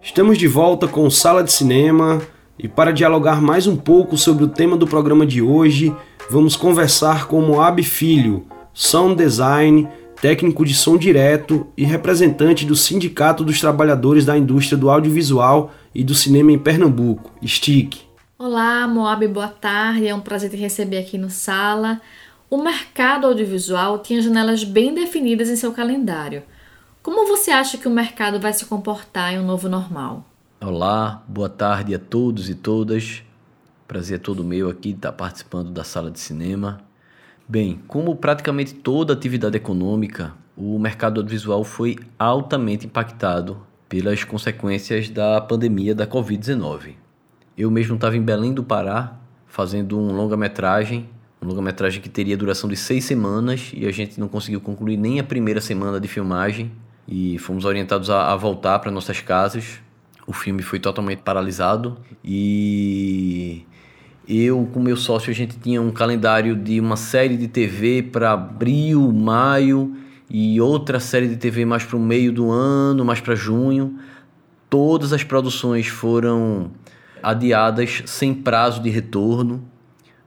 Estamos 0.00 0.38
de 0.38 0.48
volta 0.48 0.88
com 0.88 1.10
Sala 1.10 1.44
de 1.44 1.52
Cinema 1.52 2.22
e 2.58 2.68
para 2.68 2.92
dialogar 2.92 3.40
mais 3.40 3.66
um 3.66 3.76
pouco 3.76 4.16
sobre 4.16 4.44
o 4.44 4.48
tema 4.48 4.76
do 4.76 4.86
programa 4.86 5.26
de 5.26 5.42
hoje, 5.42 5.94
vamos 6.30 6.56
conversar 6.56 7.26
com 7.26 7.40
Moab 7.40 7.82
Filho, 7.82 8.46
sound 8.72 9.16
design, 9.16 9.88
técnico 10.20 10.64
de 10.64 10.74
som 10.74 10.96
direto 10.96 11.66
e 11.76 11.84
representante 11.84 12.64
do 12.64 12.76
Sindicato 12.76 13.44
dos 13.44 13.60
Trabalhadores 13.60 14.24
da 14.24 14.36
Indústria 14.36 14.78
do 14.78 14.90
Audiovisual 14.90 15.72
e 15.94 16.04
do 16.04 16.14
Cinema 16.14 16.52
em 16.52 16.58
Pernambuco, 16.58 17.30
STIC. 17.44 18.02
Olá, 18.38 18.86
Moab, 18.86 19.26
boa 19.28 19.48
tarde. 19.48 20.06
É 20.06 20.14
um 20.14 20.20
prazer 20.20 20.50
te 20.50 20.56
receber 20.56 20.98
aqui 20.98 21.18
no 21.18 21.28
Sala. 21.28 22.00
O 22.48 22.62
mercado 22.62 23.26
audiovisual 23.26 23.98
tinha 23.98 24.22
janelas 24.22 24.64
bem 24.64 24.94
definidas 24.94 25.48
em 25.48 25.56
seu 25.56 25.72
calendário. 25.72 26.42
Como 27.02 27.26
você 27.26 27.50
acha 27.50 27.78
que 27.78 27.88
o 27.88 27.90
mercado 27.90 28.40
vai 28.40 28.52
se 28.52 28.66
comportar 28.66 29.32
em 29.32 29.38
um 29.38 29.46
novo 29.46 29.68
normal? 29.68 30.24
Olá, 30.60 31.22
boa 31.26 31.48
tarde 31.48 31.94
a 31.94 31.98
todos 31.98 32.50
e 32.50 32.54
todas. 32.54 33.22
Prazer 33.86 34.16
é 34.16 34.20
todo 34.20 34.44
meu 34.44 34.68
aqui 34.68 34.90
estar 34.90 35.12
participando 35.12 35.70
da 35.70 35.84
sala 35.84 36.10
de 36.10 36.20
cinema. 36.20 36.80
Bem, 37.50 37.80
como 37.88 38.14
praticamente 38.14 38.72
toda 38.72 39.12
atividade 39.12 39.56
econômica, 39.56 40.34
o 40.56 40.78
mercado 40.78 41.18
audiovisual 41.18 41.64
foi 41.64 41.98
altamente 42.16 42.86
impactado 42.86 43.66
pelas 43.88 44.22
consequências 44.22 45.10
da 45.10 45.40
pandemia 45.40 45.92
da 45.92 46.06
Covid-19. 46.06 46.94
Eu 47.58 47.68
mesmo 47.68 47.96
estava 47.96 48.16
em 48.16 48.22
Belém 48.22 48.54
do 48.54 48.62
Pará 48.62 49.18
fazendo 49.48 49.98
um 49.98 50.12
longa-metragem, 50.12 51.10
um 51.42 51.48
longa-metragem 51.48 52.00
que 52.00 52.08
teria 52.08 52.36
duração 52.36 52.70
de 52.70 52.76
seis 52.76 53.04
semanas 53.04 53.72
e 53.74 53.84
a 53.84 53.90
gente 53.90 54.20
não 54.20 54.28
conseguiu 54.28 54.60
concluir 54.60 54.96
nem 54.96 55.18
a 55.18 55.24
primeira 55.24 55.60
semana 55.60 55.98
de 55.98 56.06
filmagem 56.06 56.70
e 57.08 57.36
fomos 57.40 57.64
orientados 57.64 58.10
a, 58.10 58.32
a 58.32 58.36
voltar 58.36 58.78
para 58.78 58.92
nossas 58.92 59.20
casas. 59.20 59.80
O 60.24 60.32
filme 60.32 60.62
foi 60.62 60.78
totalmente 60.78 61.22
paralisado 61.22 61.98
e 62.24 63.66
eu 64.30 64.68
com 64.72 64.80
meu 64.80 64.96
sócio 64.96 65.30
a 65.30 65.34
gente 65.34 65.58
tinha 65.58 65.82
um 65.82 65.90
calendário 65.90 66.54
de 66.54 66.78
uma 66.78 66.96
série 66.96 67.36
de 67.36 67.48
TV 67.48 68.02
para 68.02 68.32
abril, 68.32 69.12
maio 69.12 69.96
e 70.28 70.60
outra 70.60 71.00
série 71.00 71.28
de 71.28 71.36
TV 71.36 71.64
mais 71.64 71.84
para 71.84 71.96
o 71.96 72.00
meio 72.00 72.32
do 72.32 72.50
ano, 72.50 73.04
mais 73.04 73.20
para 73.20 73.34
junho. 73.34 73.98
Todas 74.68 75.12
as 75.12 75.24
produções 75.24 75.88
foram 75.88 76.70
adiadas 77.22 78.02
sem 78.06 78.32
prazo 78.32 78.80
de 78.80 78.88
retorno, 78.88 79.64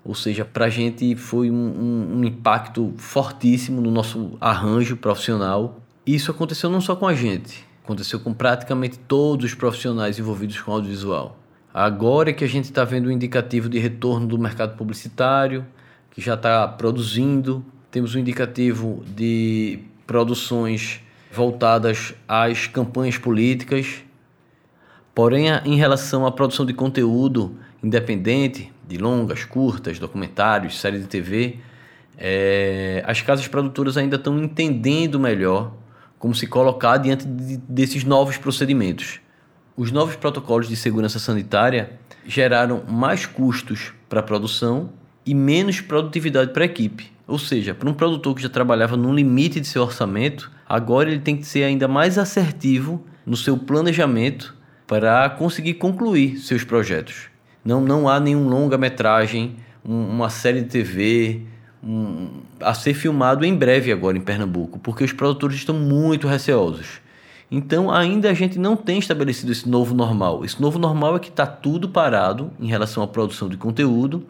ou 0.04 0.14
seja, 0.14 0.44
para 0.44 0.66
a 0.66 0.70
gente 0.70 1.16
foi 1.16 1.50
um, 1.50 2.18
um, 2.18 2.24
impacto 2.26 2.94
fortíssimo 2.98 3.80
no 3.80 3.90
nosso 3.90 4.38
arranjo 4.42 4.98
profissional 4.98 5.80
isso 6.06 6.30
aconteceu 6.32 6.70
não 6.70 6.82
só 6.82 6.98
com 6.98 7.08
a 7.08 7.14
gente, 7.14 7.66
aconteceu 7.82 8.20
com 8.20 8.34
praticamente 8.34 9.00
todos 9.00 9.46
os 9.46 9.54
profissionais 9.54 10.20
envolvidos 10.20 10.60
com 10.60 10.74
audiovisual. 10.74 11.38
Agora 11.74 12.30
é 12.30 12.34
que 12.34 12.44
a 12.44 12.48
gente 12.48 12.66
está 12.66 12.84
vendo 12.84 13.08
o 13.08 13.10
um 13.10 13.12
indicativo 13.12 13.68
de 13.68 13.80
retorno 13.80 14.28
do 14.28 14.38
mercado 14.38 14.78
publicitário, 14.78 15.66
que 16.12 16.22
já 16.22 16.36
está 16.36 16.68
produzindo, 16.68 17.66
temos 17.90 18.14
um 18.14 18.20
indicativo 18.20 19.04
de 19.08 19.80
produções 20.06 21.02
voltadas 21.32 22.14
às 22.28 22.68
campanhas 22.68 23.18
políticas. 23.18 24.04
Porém, 25.16 25.48
em 25.66 25.76
relação 25.76 26.28
à 26.28 26.32
produção 26.32 26.64
de 26.64 26.74
conteúdo 26.74 27.58
independente, 27.84 28.72
de 28.88 28.98
longas, 28.98 29.44
curtas, 29.44 29.98
documentários, 29.98 30.80
séries 30.80 31.02
de 31.02 31.08
TV, 31.08 31.58
é, 32.18 33.04
as 33.08 33.22
casas 33.22 33.48
produtoras 33.48 33.98
ainda 33.98 34.16
estão 34.16 34.42
entendendo 34.42 35.20
melhor 35.20 35.74
como 36.20 36.36
se 36.36 36.46
colocar 36.46 36.98
diante 36.98 37.26
de, 37.26 37.58
desses 37.58 38.04
novos 38.04 38.38
procedimentos. 38.38 39.23
Os 39.76 39.92
novos 39.92 40.16
protocolos 40.16 40.68
de 40.68 40.76
segurança 40.76 41.18
sanitária 41.18 41.94
geraram 42.28 42.84
mais 42.88 43.26
custos 43.26 43.92
para 44.08 44.20
a 44.20 44.24
produção 44.24 44.92
e 45.26 45.34
menos 45.34 45.82
produtividade 45.82 46.54
para 46.54 46.64
a 46.64 46.66
equipe. 46.66 47.12
Ou 47.26 47.40
seja, 47.40 47.74
para 47.74 47.90
um 47.90 47.94
produtor 47.94 48.36
que 48.36 48.44
já 48.44 48.50
trabalhava 48.50 48.96
no 48.96 49.12
limite 49.12 49.60
de 49.60 49.66
seu 49.66 49.82
orçamento, 49.82 50.52
agora 50.70 51.10
ele 51.10 51.22
tem 51.22 51.36
que 51.36 51.48
ser 51.48 51.64
ainda 51.64 51.88
mais 51.88 52.20
assertivo 52.20 53.04
no 53.26 53.36
seu 53.36 53.58
planejamento 53.58 54.56
para 54.86 55.28
conseguir 55.32 55.76
concluir 55.76 56.38
seus 56.38 56.64
projetos. 56.64 57.30
Não, 57.66 57.82
não 57.82 58.08
há 58.08 58.20
nenhum 58.20 58.48
longa-metragem, 58.48 59.56
um, 59.84 60.06
uma 60.08 60.30
série 60.30 60.62
de 60.62 60.68
TV, 60.68 61.42
um, 61.84 62.42
a 62.60 62.76
ser 62.76 62.94
filmado 62.94 63.44
em 63.44 63.56
breve 63.56 63.92
agora 63.92 64.16
em 64.16 64.22
Pernambuco, 64.22 64.78
porque 64.78 65.04
os 65.04 65.14
produtores 65.14 65.56
estão 65.56 65.76
muito 65.76 66.28
receosos. 66.28 67.02
Então, 67.56 67.92
ainda 67.92 68.32
a 68.32 68.34
gente 68.34 68.58
não 68.58 68.76
tem 68.76 68.98
estabelecido 68.98 69.52
esse 69.52 69.70
novo 69.70 69.94
normal. 69.94 70.44
Esse 70.44 70.60
novo 70.60 70.80
normal 70.80 71.18
é 71.18 71.20
que 71.20 71.30
está 71.30 71.46
tudo 71.46 71.88
parado 71.88 72.52
em 72.60 72.66
relação 72.66 73.04
à 73.04 73.08
produção 73.08 73.48
de 73.48 73.58
conteúdo. 73.58 74.26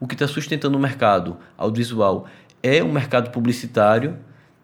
O 0.00 0.06
que 0.08 0.16
está 0.16 0.26
sustentando 0.26 0.76
o 0.76 0.80
mercado 0.80 1.36
audiovisual 1.56 2.26
é 2.60 2.82
o 2.82 2.88
mercado 2.88 3.30
publicitário. 3.30 4.16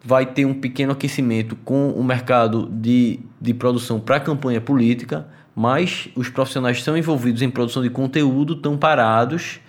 Vai 0.03 0.25
ter 0.25 0.43
um 0.43 0.53
pequeno 0.53 0.91
aquecimento 0.91 1.55
com 1.55 1.91
o 1.91 2.03
mercado 2.03 2.67
de, 2.69 3.21
de 3.39 3.53
produção 3.53 4.01
para 4.01 4.19
campanha 4.19 4.59
política, 4.59 5.25
mas 5.55 6.09
os 6.13 6.27
profissionais 6.27 6.75
que 6.75 6.81
estão 6.81 6.97
envolvidos 6.97 7.41
em 7.41 7.49
produção 7.49 7.81
de 7.81 7.89
conteúdo 7.89 8.55
estão 8.55 8.77
parados 8.77 9.61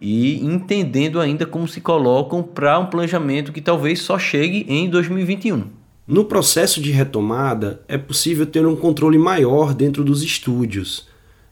e 0.00 0.42
entendendo 0.42 1.20
ainda 1.20 1.44
como 1.44 1.68
se 1.68 1.82
colocam 1.82 2.42
para 2.42 2.78
um 2.78 2.86
planejamento 2.86 3.52
que 3.52 3.60
talvez 3.60 4.00
só 4.00 4.18
chegue 4.18 4.64
em 4.70 4.88
2021. 4.88 5.83
No 6.06 6.26
processo 6.26 6.82
de 6.82 6.90
retomada, 6.90 7.80
é 7.88 7.96
possível 7.96 8.44
ter 8.44 8.66
um 8.66 8.76
controle 8.76 9.16
maior 9.16 9.72
dentro 9.72 10.04
dos 10.04 10.22
estúdios. 10.22 11.08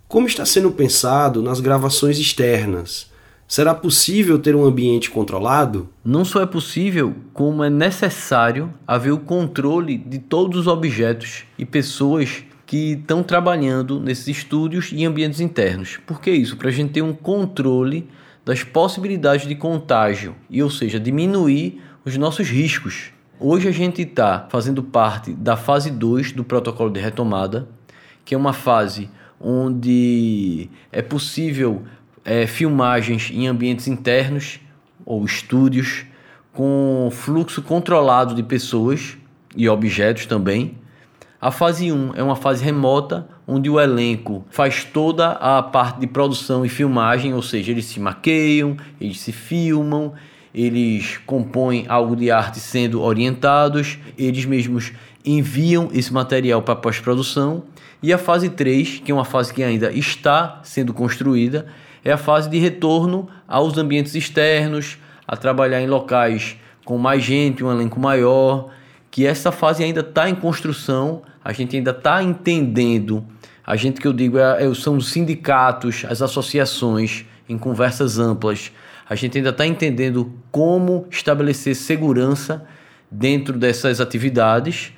Como 0.07 0.27
está 0.27 0.45
sendo 0.45 0.71
pensado 0.71 1.41
nas 1.43 1.59
gravações 1.59 2.19
externas? 2.19 3.11
Será 3.49 3.75
possível 3.75 4.39
ter 4.39 4.55
um 4.55 4.63
ambiente 4.63 5.11
controlado? 5.11 5.89
Não 6.05 6.23
só 6.23 6.43
é 6.43 6.47
possível, 6.47 7.15
como 7.33 7.65
é 7.65 7.71
necessário 7.71 8.71
haver 8.87 9.13
o 9.13 9.21
controle 9.21 9.97
de 9.97 10.19
todos 10.19 10.61
os 10.61 10.67
objetos 10.67 11.45
e 11.57 11.65
pessoas 11.65 12.45
que 12.67 12.93
estão 12.93 13.23
trabalhando 13.23 13.99
nesses 13.99 14.29
estúdios 14.37 14.91
e 14.93 15.03
ambientes 15.07 15.41
internos. 15.41 15.99
Por 16.07 16.21
que 16.21 16.31
isso? 16.31 16.59
Para 16.59 16.69
a 16.69 16.73
gente 16.73 16.93
ter 16.93 17.03
um 17.03 17.15
controle 17.15 18.07
das 18.45 18.63
possibilidades 18.63 19.49
de 19.49 19.55
contágio 19.55 20.35
e, 20.51 20.63
ou 20.63 20.69
seja, 20.69 21.01
diminuir 21.01 21.81
os 22.05 22.19
nossos 22.19 22.51
riscos. 22.51 23.13
Hoje 23.45 23.67
a 23.67 23.73
gente 23.73 24.03
está 24.03 24.47
fazendo 24.51 24.85
parte 24.85 25.33
da 25.33 25.57
fase 25.57 25.91
2 25.91 26.31
do 26.31 26.45
protocolo 26.45 26.89
de 26.89 27.01
retomada, 27.01 27.67
que 28.25 28.37
é 28.37 28.39
uma 28.39 28.53
fase 28.53 29.11
onde 29.41 30.71
é 30.93 31.03
possível 31.03 31.83
é, 32.25 32.47
filmagens 32.47 33.33
em 33.33 33.49
ambientes 33.49 33.89
internos 33.89 34.61
ou 35.05 35.25
estúdios 35.25 36.07
com 36.53 37.09
fluxo 37.11 37.61
controlado 37.63 38.33
de 38.33 38.45
pessoas 38.45 39.17
e 39.57 39.69
objetos 39.69 40.25
também. 40.25 40.79
A 41.41 41.51
fase 41.51 41.91
1 41.91 42.13
é 42.15 42.23
uma 42.23 42.37
fase 42.37 42.65
remota, 42.65 43.27
onde 43.45 43.69
o 43.69 43.81
elenco 43.81 44.45
faz 44.51 44.85
toda 44.85 45.33
a 45.33 45.61
parte 45.61 45.99
de 45.99 46.07
produção 46.07 46.65
e 46.65 46.69
filmagem, 46.69 47.35
ou 47.35 47.43
seja, 47.43 47.73
eles 47.73 47.87
se 47.87 47.99
maqueiam, 47.99 48.77
eles 49.01 49.19
se 49.19 49.33
filmam, 49.33 50.13
eles 50.55 51.19
compõem 51.25 51.87
algo 51.89 52.15
de 52.15 52.31
arte 52.31 52.61
sendo 52.61 53.01
orientados, 53.01 53.99
eles 54.19 54.45
mesmos 54.45 54.93
enviam 55.25 55.89
esse 55.93 56.13
material 56.13 56.63
para 56.63 56.77
pós-produção. 56.77 57.65
E 58.03 58.13
a 58.13 58.19
fase 58.19 58.51
3, 58.51 59.01
que 59.05 59.13
é 59.13 59.15
uma 59.15 59.25
fase 59.25 59.55
que 59.55 59.63
ainda 59.63 59.93
está 59.93 60.61
sendo 60.63 60.93
construída, 60.93 61.67
é 62.05 62.13
a 62.13 62.17
fase 62.17 62.51
de 62.51 62.59
retorno 62.59 63.29
aos 63.47 63.79
ambientes 63.79 64.15
externos, 64.15 64.99
a 65.27 65.37
trabalhar 65.37 65.81
em 65.81 65.87
locais 65.87 66.57
com 66.85 66.99
mais 66.99 67.23
gente, 67.23 67.63
um 67.63 67.71
elenco 67.71 68.01
maior, 68.01 68.71
que 69.11 69.27
essa 69.27 69.53
fase 69.53 69.85
ainda 69.85 70.01
está 70.01 70.29
em 70.29 70.35
construção, 70.35 71.23
a 71.45 71.53
gente 71.53 71.77
ainda 71.77 71.93
está 71.93 72.23
entendendo, 72.23 73.25
a 73.65 73.77
gente 73.77 74.01
que 74.01 74.07
eu 74.07 74.13
digo 74.13 74.39
é, 74.39 74.65
é, 74.65 74.75
são 74.75 74.97
os 74.97 75.11
sindicatos, 75.11 76.05
as 76.09 76.21
associações, 76.21 77.25
em 77.49 77.57
conversas 77.57 78.19
amplas, 78.19 78.73
a 79.09 79.15
gente 79.15 79.37
ainda 79.37 79.51
está 79.51 79.67
entendendo 79.67 80.33
como 80.53 81.07
estabelecer 81.11 81.75
segurança 81.75 82.65
dentro 83.11 83.59
dessas 83.59 84.01
atividades. 84.01 84.93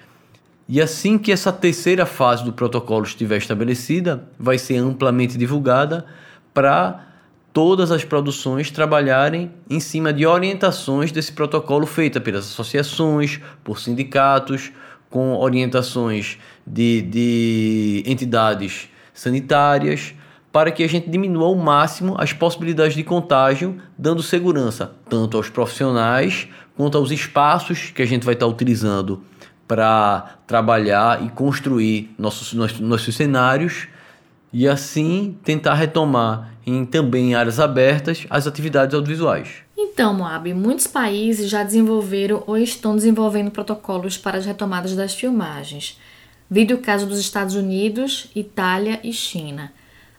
E 0.68 0.82
assim 0.82 1.16
que 1.16 1.30
essa 1.30 1.52
terceira 1.52 2.04
fase 2.04 2.44
do 2.44 2.52
protocolo 2.52 3.04
estiver 3.04 3.38
estabelecida, 3.38 4.28
vai 4.38 4.58
ser 4.58 4.76
amplamente 4.76 5.38
divulgada 5.38 6.04
para 6.52 7.06
todas 7.52 7.92
as 7.92 8.04
produções 8.04 8.70
trabalharem 8.70 9.52
em 9.70 9.78
cima 9.78 10.12
de 10.12 10.26
orientações 10.26 11.12
desse 11.12 11.32
protocolo 11.32 11.86
feita 11.86 12.20
pelas 12.20 12.46
associações, 12.46 13.40
por 13.62 13.78
sindicatos, 13.78 14.72
com 15.08 15.36
orientações 15.36 16.36
de, 16.66 17.02
de 17.02 18.02
entidades 18.06 18.88
sanitárias, 19.12 20.14
para 20.54 20.70
que 20.70 20.84
a 20.84 20.88
gente 20.88 21.10
diminua 21.10 21.46
ao 21.46 21.56
máximo 21.56 22.14
as 22.16 22.32
possibilidades 22.32 22.94
de 22.94 23.02
contágio, 23.02 23.76
dando 23.98 24.22
segurança 24.22 24.92
tanto 25.10 25.36
aos 25.36 25.50
profissionais 25.50 26.46
quanto 26.76 26.96
aos 26.96 27.10
espaços 27.10 27.90
que 27.90 28.00
a 28.00 28.06
gente 28.06 28.24
vai 28.24 28.34
estar 28.34 28.46
utilizando 28.46 29.20
para 29.66 30.36
trabalhar 30.46 31.24
e 31.24 31.28
construir 31.30 32.14
nossos, 32.16 32.52
nossos, 32.52 32.78
nossos 32.78 33.16
cenários 33.16 33.88
e 34.52 34.68
assim 34.68 35.36
tentar 35.42 35.74
retomar 35.74 36.54
em 36.64 36.84
também 36.84 37.32
em 37.32 37.34
áreas 37.34 37.58
abertas 37.58 38.24
as 38.30 38.46
atividades 38.46 38.94
audiovisuais. 38.94 39.48
Então, 39.76 40.14
Moab, 40.14 40.54
muitos 40.54 40.86
países 40.86 41.50
já 41.50 41.64
desenvolveram 41.64 42.44
ou 42.46 42.56
estão 42.56 42.94
desenvolvendo 42.94 43.50
protocolos 43.50 44.16
para 44.16 44.38
as 44.38 44.46
retomadas 44.46 44.94
das 44.94 45.14
filmagens. 45.14 45.98
Vide 46.48 46.72
o 46.72 46.78
caso 46.78 47.06
dos 47.06 47.18
Estados 47.18 47.56
Unidos, 47.56 48.30
Itália 48.36 49.00
e 49.02 49.12
China. 49.12 49.72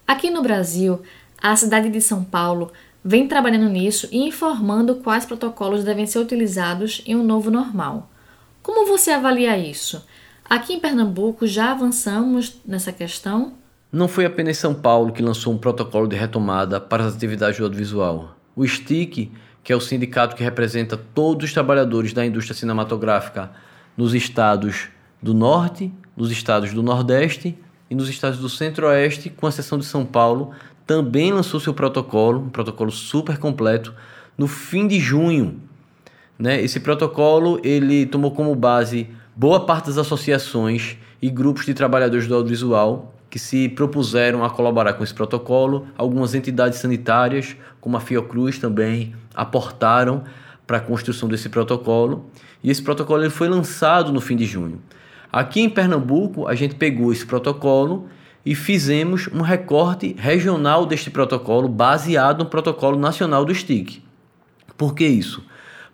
Aqui 0.08 0.30
no 0.30 0.44
Brasil, 0.44 1.02
a 1.42 1.56
cidade 1.56 1.90
de 1.90 2.00
São 2.00 2.24
Paulo 2.24 2.72
vem 3.04 3.28
trabalhando 3.28 3.68
nisso 3.68 4.08
e 4.12 4.20
informando 4.20 4.96
quais 4.96 5.26
protocolos 5.26 5.84
devem 5.84 6.06
ser 6.06 6.20
utilizados 6.20 7.02
em 7.08 7.16
um 7.16 7.24
novo 7.24 7.50
normal. 7.50 8.10
Como 8.62 8.86
você 8.86 9.10
avalia 9.12 9.58
isso? 9.58 10.06
Aqui 10.48 10.74
em 10.74 10.80
Pernambuco 10.80 11.48
já 11.48 11.72
avançamos 11.72 12.62
nessa 12.64 12.92
questão? 12.92 13.54
Não 13.92 14.08
foi 14.08 14.26
apenas 14.26 14.58
São 14.58 14.76
Paulo 14.76 15.12
que 15.12 15.24
lançou 15.24 15.52
um 15.52 15.58
protocolo 15.58 16.08
de 16.08 16.16
retomada 16.16 16.80
para 16.80 17.06
as 17.06 17.16
atividades 17.16 17.58
do 17.58 17.64
audiovisual. 17.64 18.36
O 18.56 18.64
STIC, 18.64 19.32
que 19.64 19.74
é 19.74 19.76
o 19.76 19.82
sindicato 19.82 20.36
que 20.36 20.44
representa 20.44 20.96
todos 20.96 21.46
os 21.46 21.54
trabalhadores 21.54 22.14
da 22.14 22.24
indústria 22.24 22.56
cinematográfica 22.56 23.52
nos 23.98 24.14
estados 24.14 24.88
do 25.20 25.34
Norte, 25.34 25.92
nos 26.16 26.30
estados 26.30 26.74
do 26.74 26.84
Nordeste 26.84 27.58
e 27.90 27.96
nos 27.96 28.10
estados 28.10 28.40
do 28.40 28.50
Centro-Oeste, 28.50 29.30
com 29.30 29.48
exceção 29.48 29.78
de 29.78 29.86
São 29.86 30.06
Paulo, 30.06 30.52
também 30.86 31.32
lançou 31.32 31.60
seu 31.60 31.74
protocolo, 31.74 32.42
um 32.42 32.50
protocolo 32.50 32.92
super 32.92 33.38
completo, 33.38 33.94
no 34.38 34.48
fim 34.48 34.88
de 34.88 35.00
junho. 35.00 35.60
Né? 36.38 36.62
Esse 36.62 36.80
protocolo 36.80 37.60
ele 37.64 38.06
tomou 38.06 38.32
como 38.32 38.54
base 38.56 39.10
boa 39.36 39.66
parte 39.66 39.88
das 39.88 39.98
associações 39.98 40.98
e 41.22 41.30
grupos 41.30 41.66
de 41.66 41.74
trabalhadores 41.74 42.28
do 42.28 42.36
audiovisual 42.36 43.14
que 43.30 43.40
se 43.40 43.68
propuseram 43.68 44.46
a 44.46 44.50
colaborar 44.50 44.94
com 44.94 45.04
esse 45.04 45.14
protocolo. 45.14 45.88
Algumas 45.98 46.34
entidades 46.34 46.80
sanitárias, 46.80 47.56
como 47.82 47.98
a 47.98 48.00
Fiocruz, 48.00 48.58
também 48.58 49.14
aportaram 49.34 50.24
para 50.66 50.78
a 50.78 50.80
construção 50.80 51.28
desse 51.28 51.50
protocolo. 51.50 52.30
E 52.64 52.72
esse 52.72 52.82
protocolo 52.82 53.22
ele 53.24 53.30
foi 53.30 53.50
lançado 53.50 54.14
no 54.14 54.22
fim 54.22 54.38
de 54.38 54.46
junho. 54.46 54.82
Aqui 55.36 55.60
em 55.60 55.70
Pernambuco, 55.70 56.48
a 56.48 56.56
gente 56.56 56.76
pegou 56.76 57.12
esse 57.12 57.26
protocolo 57.26 58.08
e 58.46 58.56
fizemos 58.56 59.28
um 59.34 59.42
recorte 59.42 60.16
regional 60.18 60.86
deste 60.86 61.12
protocolo 61.12 61.68
baseado 61.68 62.40
no 62.40 62.46
protocolo 62.46 62.98
nacional 62.98 63.44
do 63.44 63.54
STIC. 63.54 64.02
Por 64.78 64.96
que 64.96 65.06
isso? 65.06 65.44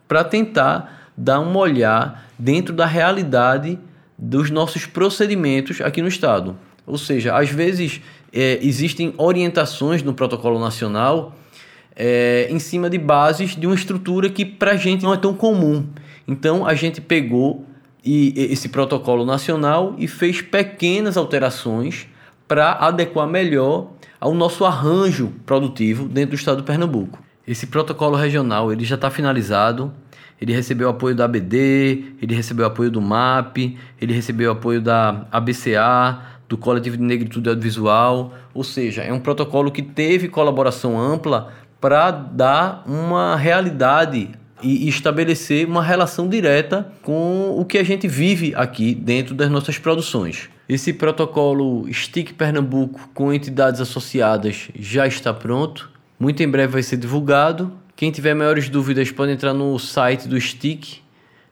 Para 0.07 0.23
tentar 0.23 1.09
dar 1.17 1.39
um 1.39 1.57
olhar 1.57 2.29
dentro 2.37 2.71
da 2.71 2.85
realidade 2.85 3.79
dos 4.15 4.51
nossos 4.51 4.85
procedimentos 4.85 5.81
aqui 5.81 6.03
no 6.03 6.07
estado. 6.07 6.55
Ou 6.85 6.99
seja, 6.99 7.35
às 7.35 7.49
vezes 7.49 7.99
é, 8.31 8.59
existem 8.61 9.11
orientações 9.17 10.03
no 10.03 10.13
protocolo 10.13 10.59
nacional 10.59 11.35
é, 11.95 12.45
em 12.47 12.59
cima 12.59 12.91
de 12.91 12.99
bases 12.99 13.55
de 13.55 13.65
uma 13.65 13.73
estrutura 13.73 14.29
que 14.29 14.45
para 14.45 14.73
a 14.73 14.77
gente 14.77 15.01
não 15.01 15.11
é 15.11 15.17
tão 15.17 15.33
comum. 15.33 15.87
Então 16.27 16.63
a 16.63 16.75
gente 16.75 17.01
pegou 17.01 17.65
e, 18.03 18.33
esse 18.35 18.69
protocolo 18.69 19.25
nacional 19.25 19.95
e 19.97 20.07
fez 20.07 20.41
pequenas 20.41 21.17
alterações 21.17 22.07
para 22.47 22.73
adequar 22.73 23.27
melhor 23.27 23.91
ao 24.19 24.33
nosso 24.33 24.65
arranjo 24.65 25.33
produtivo 25.45 26.07
dentro 26.07 26.31
do 26.31 26.39
estado 26.39 26.57
do 26.57 26.63
Pernambuco. 26.63 27.19
Esse 27.47 27.67
protocolo 27.67 28.15
regional 28.15 28.71
ele 28.71 28.85
já 28.85 28.95
está 28.95 29.09
finalizado, 29.09 29.93
ele 30.39 30.53
recebeu 30.53 30.89
apoio 30.89 31.15
da 31.15 31.25
ABD, 31.25 32.15
ele 32.21 32.35
recebeu 32.35 32.65
apoio 32.65 32.89
do 32.89 33.01
MAP, 33.01 33.77
ele 33.99 34.13
recebeu 34.13 34.51
apoio 34.51 34.81
da 34.81 35.25
ABCA, 35.31 36.21
do 36.49 36.57
Coletivo 36.57 36.97
de 36.97 37.03
Negritude 37.03 37.47
Audiovisual, 37.47 38.33
ou 38.53 38.63
seja, 38.63 39.03
é 39.03 39.13
um 39.13 39.19
protocolo 39.19 39.71
que 39.71 39.81
teve 39.81 40.27
colaboração 40.27 40.99
ampla 40.99 41.53
para 41.79 42.11
dar 42.11 42.83
uma 42.85 43.35
realidade 43.35 44.29
e 44.61 44.87
estabelecer 44.87 45.67
uma 45.67 45.83
relação 45.83 46.27
direta 46.27 46.91
com 47.01 47.55
o 47.57 47.65
que 47.65 47.77
a 47.77 47.83
gente 47.83 48.07
vive 48.07 48.53
aqui 48.55 48.93
dentro 48.93 49.33
das 49.33 49.49
nossas 49.49 49.77
produções. 49.77 50.49
Esse 50.67 50.93
protocolo 50.93 51.87
STIC 51.91 52.33
Pernambuco 52.33 53.09
com 53.13 53.33
entidades 53.33 53.81
associadas 53.81 54.69
já 54.77 55.05
está 55.05 55.33
pronto. 55.33 55.89
Muito 56.19 56.41
em 56.41 56.47
breve 56.47 56.73
vai 56.73 56.83
ser 56.83 56.97
divulgado. 56.97 57.73
Quem 57.95 58.11
tiver 58.11 58.33
maiores 58.33 58.69
dúvidas 58.69 59.11
pode 59.11 59.31
entrar 59.31 59.53
no 59.53 59.77
site 59.77 60.27
do 60.27 60.39
STIC, 60.39 61.01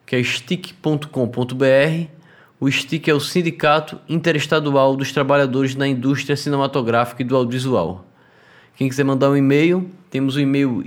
que 0.05 0.15
é 0.15 0.23
stick.com.br 0.23 2.19
o 2.61 2.69
STIC 2.69 3.09
é 3.09 3.13
o 3.13 3.21
Sindicato 3.21 4.01
Interestadual 4.09 4.93
dos 4.93 5.13
Trabalhadores 5.13 5.75
na 5.75 5.87
Indústria 5.87 6.35
Cinematográfica 6.35 7.21
e 7.21 7.25
do 7.25 7.37
Audiovisual. 7.37 8.05
Quem 8.75 8.89
quiser 8.89 9.05
mandar 9.05 9.29
um 9.29 9.37
e-mail, 9.37 9.89
temos 10.09 10.35
o 10.35 10.41
e-mail 10.41 10.83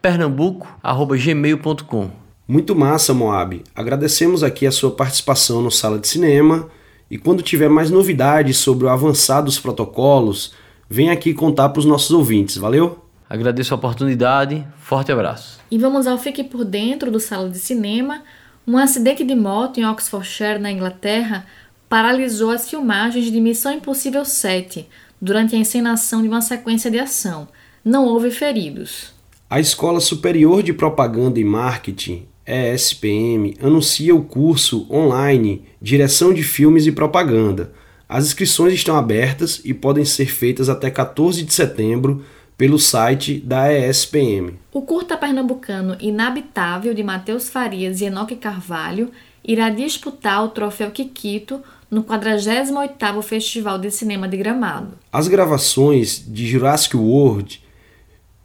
stickpernambuco.gmail.com 0.00 2.10
Muito 2.48 2.74
massa, 2.74 3.12
Moab. 3.12 3.62
Agradecemos 3.74 4.42
aqui 4.42 4.66
a 4.66 4.72
sua 4.72 4.90
participação 4.90 5.60
no 5.60 5.70
Sala 5.70 5.98
de 5.98 6.08
Cinema 6.08 6.70
e 7.10 7.18
quando 7.18 7.42
tiver 7.42 7.68
mais 7.68 7.90
novidades 7.90 8.56
sobre 8.56 8.86
o 8.86 8.88
avançado 8.88 9.44
dos 9.46 9.60
protocolos, 9.60 10.54
vem 10.88 11.10
aqui 11.10 11.34
contar 11.34 11.68
para 11.68 11.80
os 11.80 11.84
nossos 11.84 12.12
ouvintes, 12.12 12.56
valeu? 12.56 13.04
Agradeço 13.28 13.74
a 13.74 13.76
oportunidade, 13.76 14.66
forte 14.78 15.12
abraço. 15.12 15.60
E 15.70 15.76
vamos 15.76 16.06
ao 16.06 16.16
Fique 16.18 16.42
por 16.42 16.64
Dentro 16.64 17.10
do 17.10 17.20
Sala 17.20 17.50
de 17.50 17.58
Cinema, 17.58 18.22
um 18.66 18.78
acidente 18.78 19.22
de 19.22 19.34
moto 19.34 19.78
em 19.78 19.86
Oxfordshire, 19.86 20.58
na 20.58 20.72
Inglaterra, 20.72 21.44
paralisou 21.88 22.50
as 22.50 22.70
filmagens 22.70 23.30
de 23.30 23.40
Missão 23.40 23.72
Impossível 23.72 24.24
7 24.24 24.88
durante 25.20 25.54
a 25.54 25.58
encenação 25.58 26.22
de 26.22 26.28
uma 26.28 26.40
sequência 26.40 26.90
de 26.90 26.98
ação. 26.98 27.46
Não 27.84 28.06
houve 28.06 28.30
feridos. 28.30 29.19
A 29.50 29.58
Escola 29.58 29.98
Superior 29.98 30.62
de 30.62 30.72
Propaganda 30.72 31.40
e 31.40 31.44
Marketing, 31.44 32.28
ESPM, 32.46 33.56
anuncia 33.60 34.14
o 34.14 34.22
curso 34.22 34.86
online 34.88 35.64
Direção 35.82 36.32
de 36.32 36.44
Filmes 36.44 36.86
e 36.86 36.92
Propaganda. 36.92 37.72
As 38.08 38.26
inscrições 38.26 38.74
estão 38.74 38.94
abertas 38.94 39.60
e 39.64 39.74
podem 39.74 40.04
ser 40.04 40.26
feitas 40.26 40.68
até 40.68 40.88
14 40.88 41.42
de 41.42 41.52
setembro 41.52 42.24
pelo 42.56 42.78
site 42.78 43.40
da 43.40 43.72
ESPM. 43.72 44.52
O 44.72 44.82
curta 44.82 45.16
pernambucano 45.16 45.96
Inabitável 45.98 46.94
de 46.94 47.02
Matheus 47.02 47.48
Farias 47.50 48.00
e 48.00 48.04
Enoque 48.04 48.36
Carvalho 48.36 49.10
irá 49.44 49.68
disputar 49.68 50.44
o 50.44 50.50
troféu 50.50 50.92
Kikito 50.92 51.60
no 51.90 52.04
48º 52.04 53.20
Festival 53.20 53.80
de 53.80 53.90
Cinema 53.90 54.28
de 54.28 54.36
Gramado. 54.36 54.96
As 55.12 55.26
gravações 55.26 56.24
de 56.24 56.46
Jurassic 56.46 56.96
World 56.96 57.68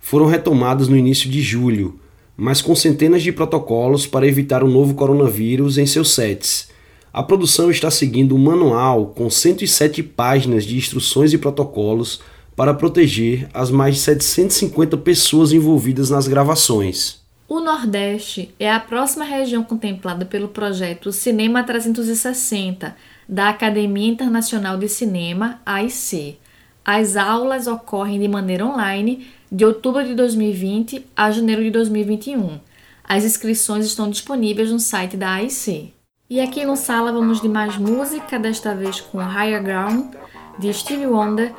foram 0.06 0.28
retomadas 0.28 0.88
no 0.88 0.96
início 0.96 1.28
de 1.28 1.42
julho, 1.42 2.00
mas 2.38 2.62
com 2.62 2.76
centenas 2.76 3.24
de 3.24 3.32
protocolos 3.32 4.06
para 4.06 4.28
evitar 4.28 4.64
o 4.64 4.68
novo 4.68 4.94
coronavírus 4.94 5.80
em 5.80 5.88
seus 5.88 6.14
sets. 6.14 6.70
A 7.12 7.24
produção 7.24 7.72
está 7.72 7.90
seguindo 7.90 8.36
um 8.36 8.38
manual 8.38 9.08
com 9.08 9.28
107 9.32 10.04
páginas 10.04 10.64
de 10.64 10.78
instruções 10.78 11.34
e 11.34 11.40
protocolos 11.40 12.22
para 12.56 12.72
proteger 12.72 13.50
as 13.52 13.72
mais 13.72 13.96
de 13.96 14.02
750 14.02 14.96
pessoas 14.98 15.52
envolvidas 15.52 16.12
nas 16.12 16.28
gravações. 16.28 17.20
O 17.50 17.60
Nordeste 17.60 18.54
é 18.60 18.72
a 18.72 18.80
próxima 18.80 19.26
região 19.26 19.64
contemplada 19.64 20.24
pelo 20.24 20.50
projeto 20.50 21.12
Cinema 21.12 21.64
360 21.64 22.96
da 23.28 23.50
Academia 23.50 24.12
Internacional 24.12 24.78
de 24.78 24.88
Cinema, 24.88 25.60
AIC. 25.66 26.38
As 26.86 27.18
aulas 27.18 27.66
ocorrem 27.66 28.20
de 28.20 28.28
maneira 28.28 28.64
online 28.64 29.26
de 29.52 29.66
outubro 29.66 30.04
de 30.04 30.16
2020 30.16 31.06
a 31.16 31.32
janeiro 31.32 31.64
de 31.64 31.72
2021. 31.72 32.60
As 33.04 33.24
inscrições 33.24 33.86
estão 33.86 34.10
disponíveis 34.10 34.72
no 34.72 34.80
site 34.80 35.16
da 35.16 35.34
AIC. 35.34 35.94
E 36.28 36.42
aqui 36.42 36.66
no 36.66 36.76
Sala 36.76 37.12
vamos 37.12 37.40
de 37.40 37.48
mais 37.48 37.78
música, 37.78 38.40
desta 38.40 38.74
vez 38.74 39.00
com 39.00 39.20
Higher 39.22 39.62
Ground, 39.62 40.14
de 40.58 40.74
Stevie 40.74 41.06
Wonder, 41.06 41.54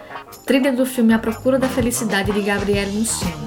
trilha 0.45 0.73
do 0.73 0.85
filme 0.85 1.15
A 1.15 1.19
Procura 1.19 1.59
da 1.59 1.69
Felicidade 1.69 2.33
de 2.33 2.41
Gabriel 2.41 2.89
Mussino. 2.89 3.47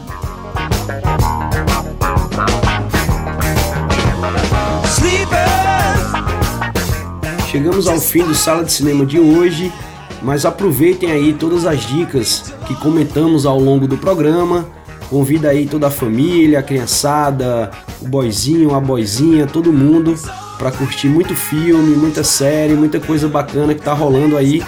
Chegamos 7.52 7.88
ao 7.88 7.99
fim 7.99 8.23
do 8.23 8.36
Sala 8.36 8.63
de 8.63 8.71
Cinema 8.71 9.06
de 9.06 9.19
hoje, 9.19 9.73
mas 10.21 10.45
aproveitem 10.45 11.12
aí 11.12 11.34
todas 11.34 11.65
as 11.65 11.82
dicas 11.82 12.53
que 12.65 12.75
comentamos 12.75 13.45
ao 13.45 13.60
longo 13.60 13.88
do 13.88 13.97
programa. 13.97 14.67
Convida 15.10 15.49
aí 15.49 15.65
toda 15.65 15.88
a 15.88 15.91
família, 15.91 16.60
a 16.60 16.63
criançada, 16.63 17.71
o 17.99 18.08
boizinho, 18.08 18.75
a 18.75 18.79
boizinha, 18.79 19.47
todo 19.47 19.73
mundo 19.73 20.15
para 20.60 20.71
curtir 20.71 21.08
muito 21.08 21.34
filme, 21.34 21.95
muita 21.95 22.21
série, 22.21 22.73
muita 22.73 22.99
coisa 22.99 23.29
bacana 23.29 23.73
que 23.73 23.82
tá 23.82 23.93
rolando 23.93 24.36
aí, 24.36 24.62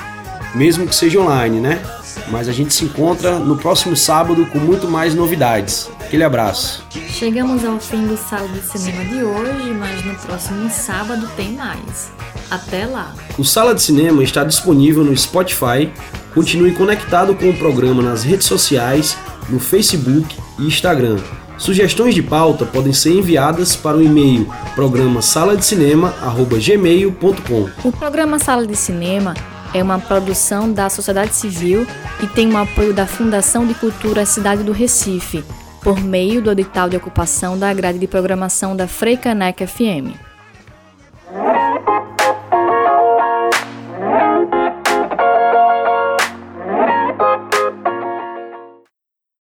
mesmo 0.55 0.87
que 0.87 0.95
seja 0.95 1.19
online, 1.19 1.59
né? 1.59 1.81
Mas 2.29 2.47
a 2.47 2.53
gente 2.53 2.73
se 2.73 2.85
encontra 2.85 3.37
no 3.37 3.57
próximo 3.57 3.95
sábado 3.95 4.45
com 4.45 4.57
muito 4.57 4.87
mais 4.87 5.13
novidades. 5.13 5.89
Aquele 5.99 6.23
abraço. 6.23 6.83
Chegamos 7.09 7.65
ao 7.65 7.77
fim 7.77 8.07
do 8.07 8.15
Sala 8.15 8.47
de 8.47 8.61
Cinema 8.61 9.03
de 9.03 9.21
hoje, 9.21 9.73
mas 9.77 10.03
no 10.05 10.15
próximo 10.15 10.69
sábado 10.69 11.29
tem 11.35 11.53
mais. 11.53 12.09
Até 12.51 12.85
lá. 12.85 13.15
O 13.37 13.45
Sala 13.45 13.73
de 13.73 13.81
Cinema 13.81 14.21
está 14.21 14.43
disponível 14.43 15.05
no 15.05 15.17
Spotify. 15.17 15.89
Continue 16.33 16.73
conectado 16.73 17.33
com 17.33 17.49
o 17.49 17.57
programa 17.57 18.03
nas 18.03 18.23
redes 18.23 18.45
sociais, 18.45 19.17
no 19.49 19.57
Facebook 19.57 20.37
e 20.59 20.63
Instagram. 20.63 21.17
Sugestões 21.57 22.13
de 22.13 22.21
pauta 22.21 22.65
podem 22.65 22.91
ser 22.91 23.13
enviadas 23.13 23.73
para 23.75 23.95
o 23.95 24.01
e-mail 24.01 24.51
programa 24.75 25.21
sala 25.21 25.55
de 25.55 25.63
cinema@gmail.com. 25.63 27.69
O 27.87 27.91
programa 27.91 28.39
Sala 28.39 28.65
de 28.65 28.75
Cinema 28.75 29.35
é 29.73 29.81
uma 29.83 29.99
produção 29.99 30.73
da 30.73 30.89
sociedade 30.89 31.35
civil 31.35 31.85
e 32.21 32.27
tem 32.27 32.51
o 32.51 32.57
apoio 32.57 32.93
da 32.93 33.05
Fundação 33.05 33.65
de 33.65 33.73
Cultura 33.75 34.25
Cidade 34.25 34.63
do 34.63 34.71
Recife, 34.71 35.43
por 35.81 35.99
meio 35.99 36.41
do 36.41 36.51
edital 36.51 36.89
de 36.89 36.97
ocupação 36.97 37.55
da 37.57 37.73
grade 37.73 37.99
de 37.99 38.07
programação 38.07 38.75
da 38.75 38.87
Freicaneca 38.87 39.67
FM. 39.67 40.30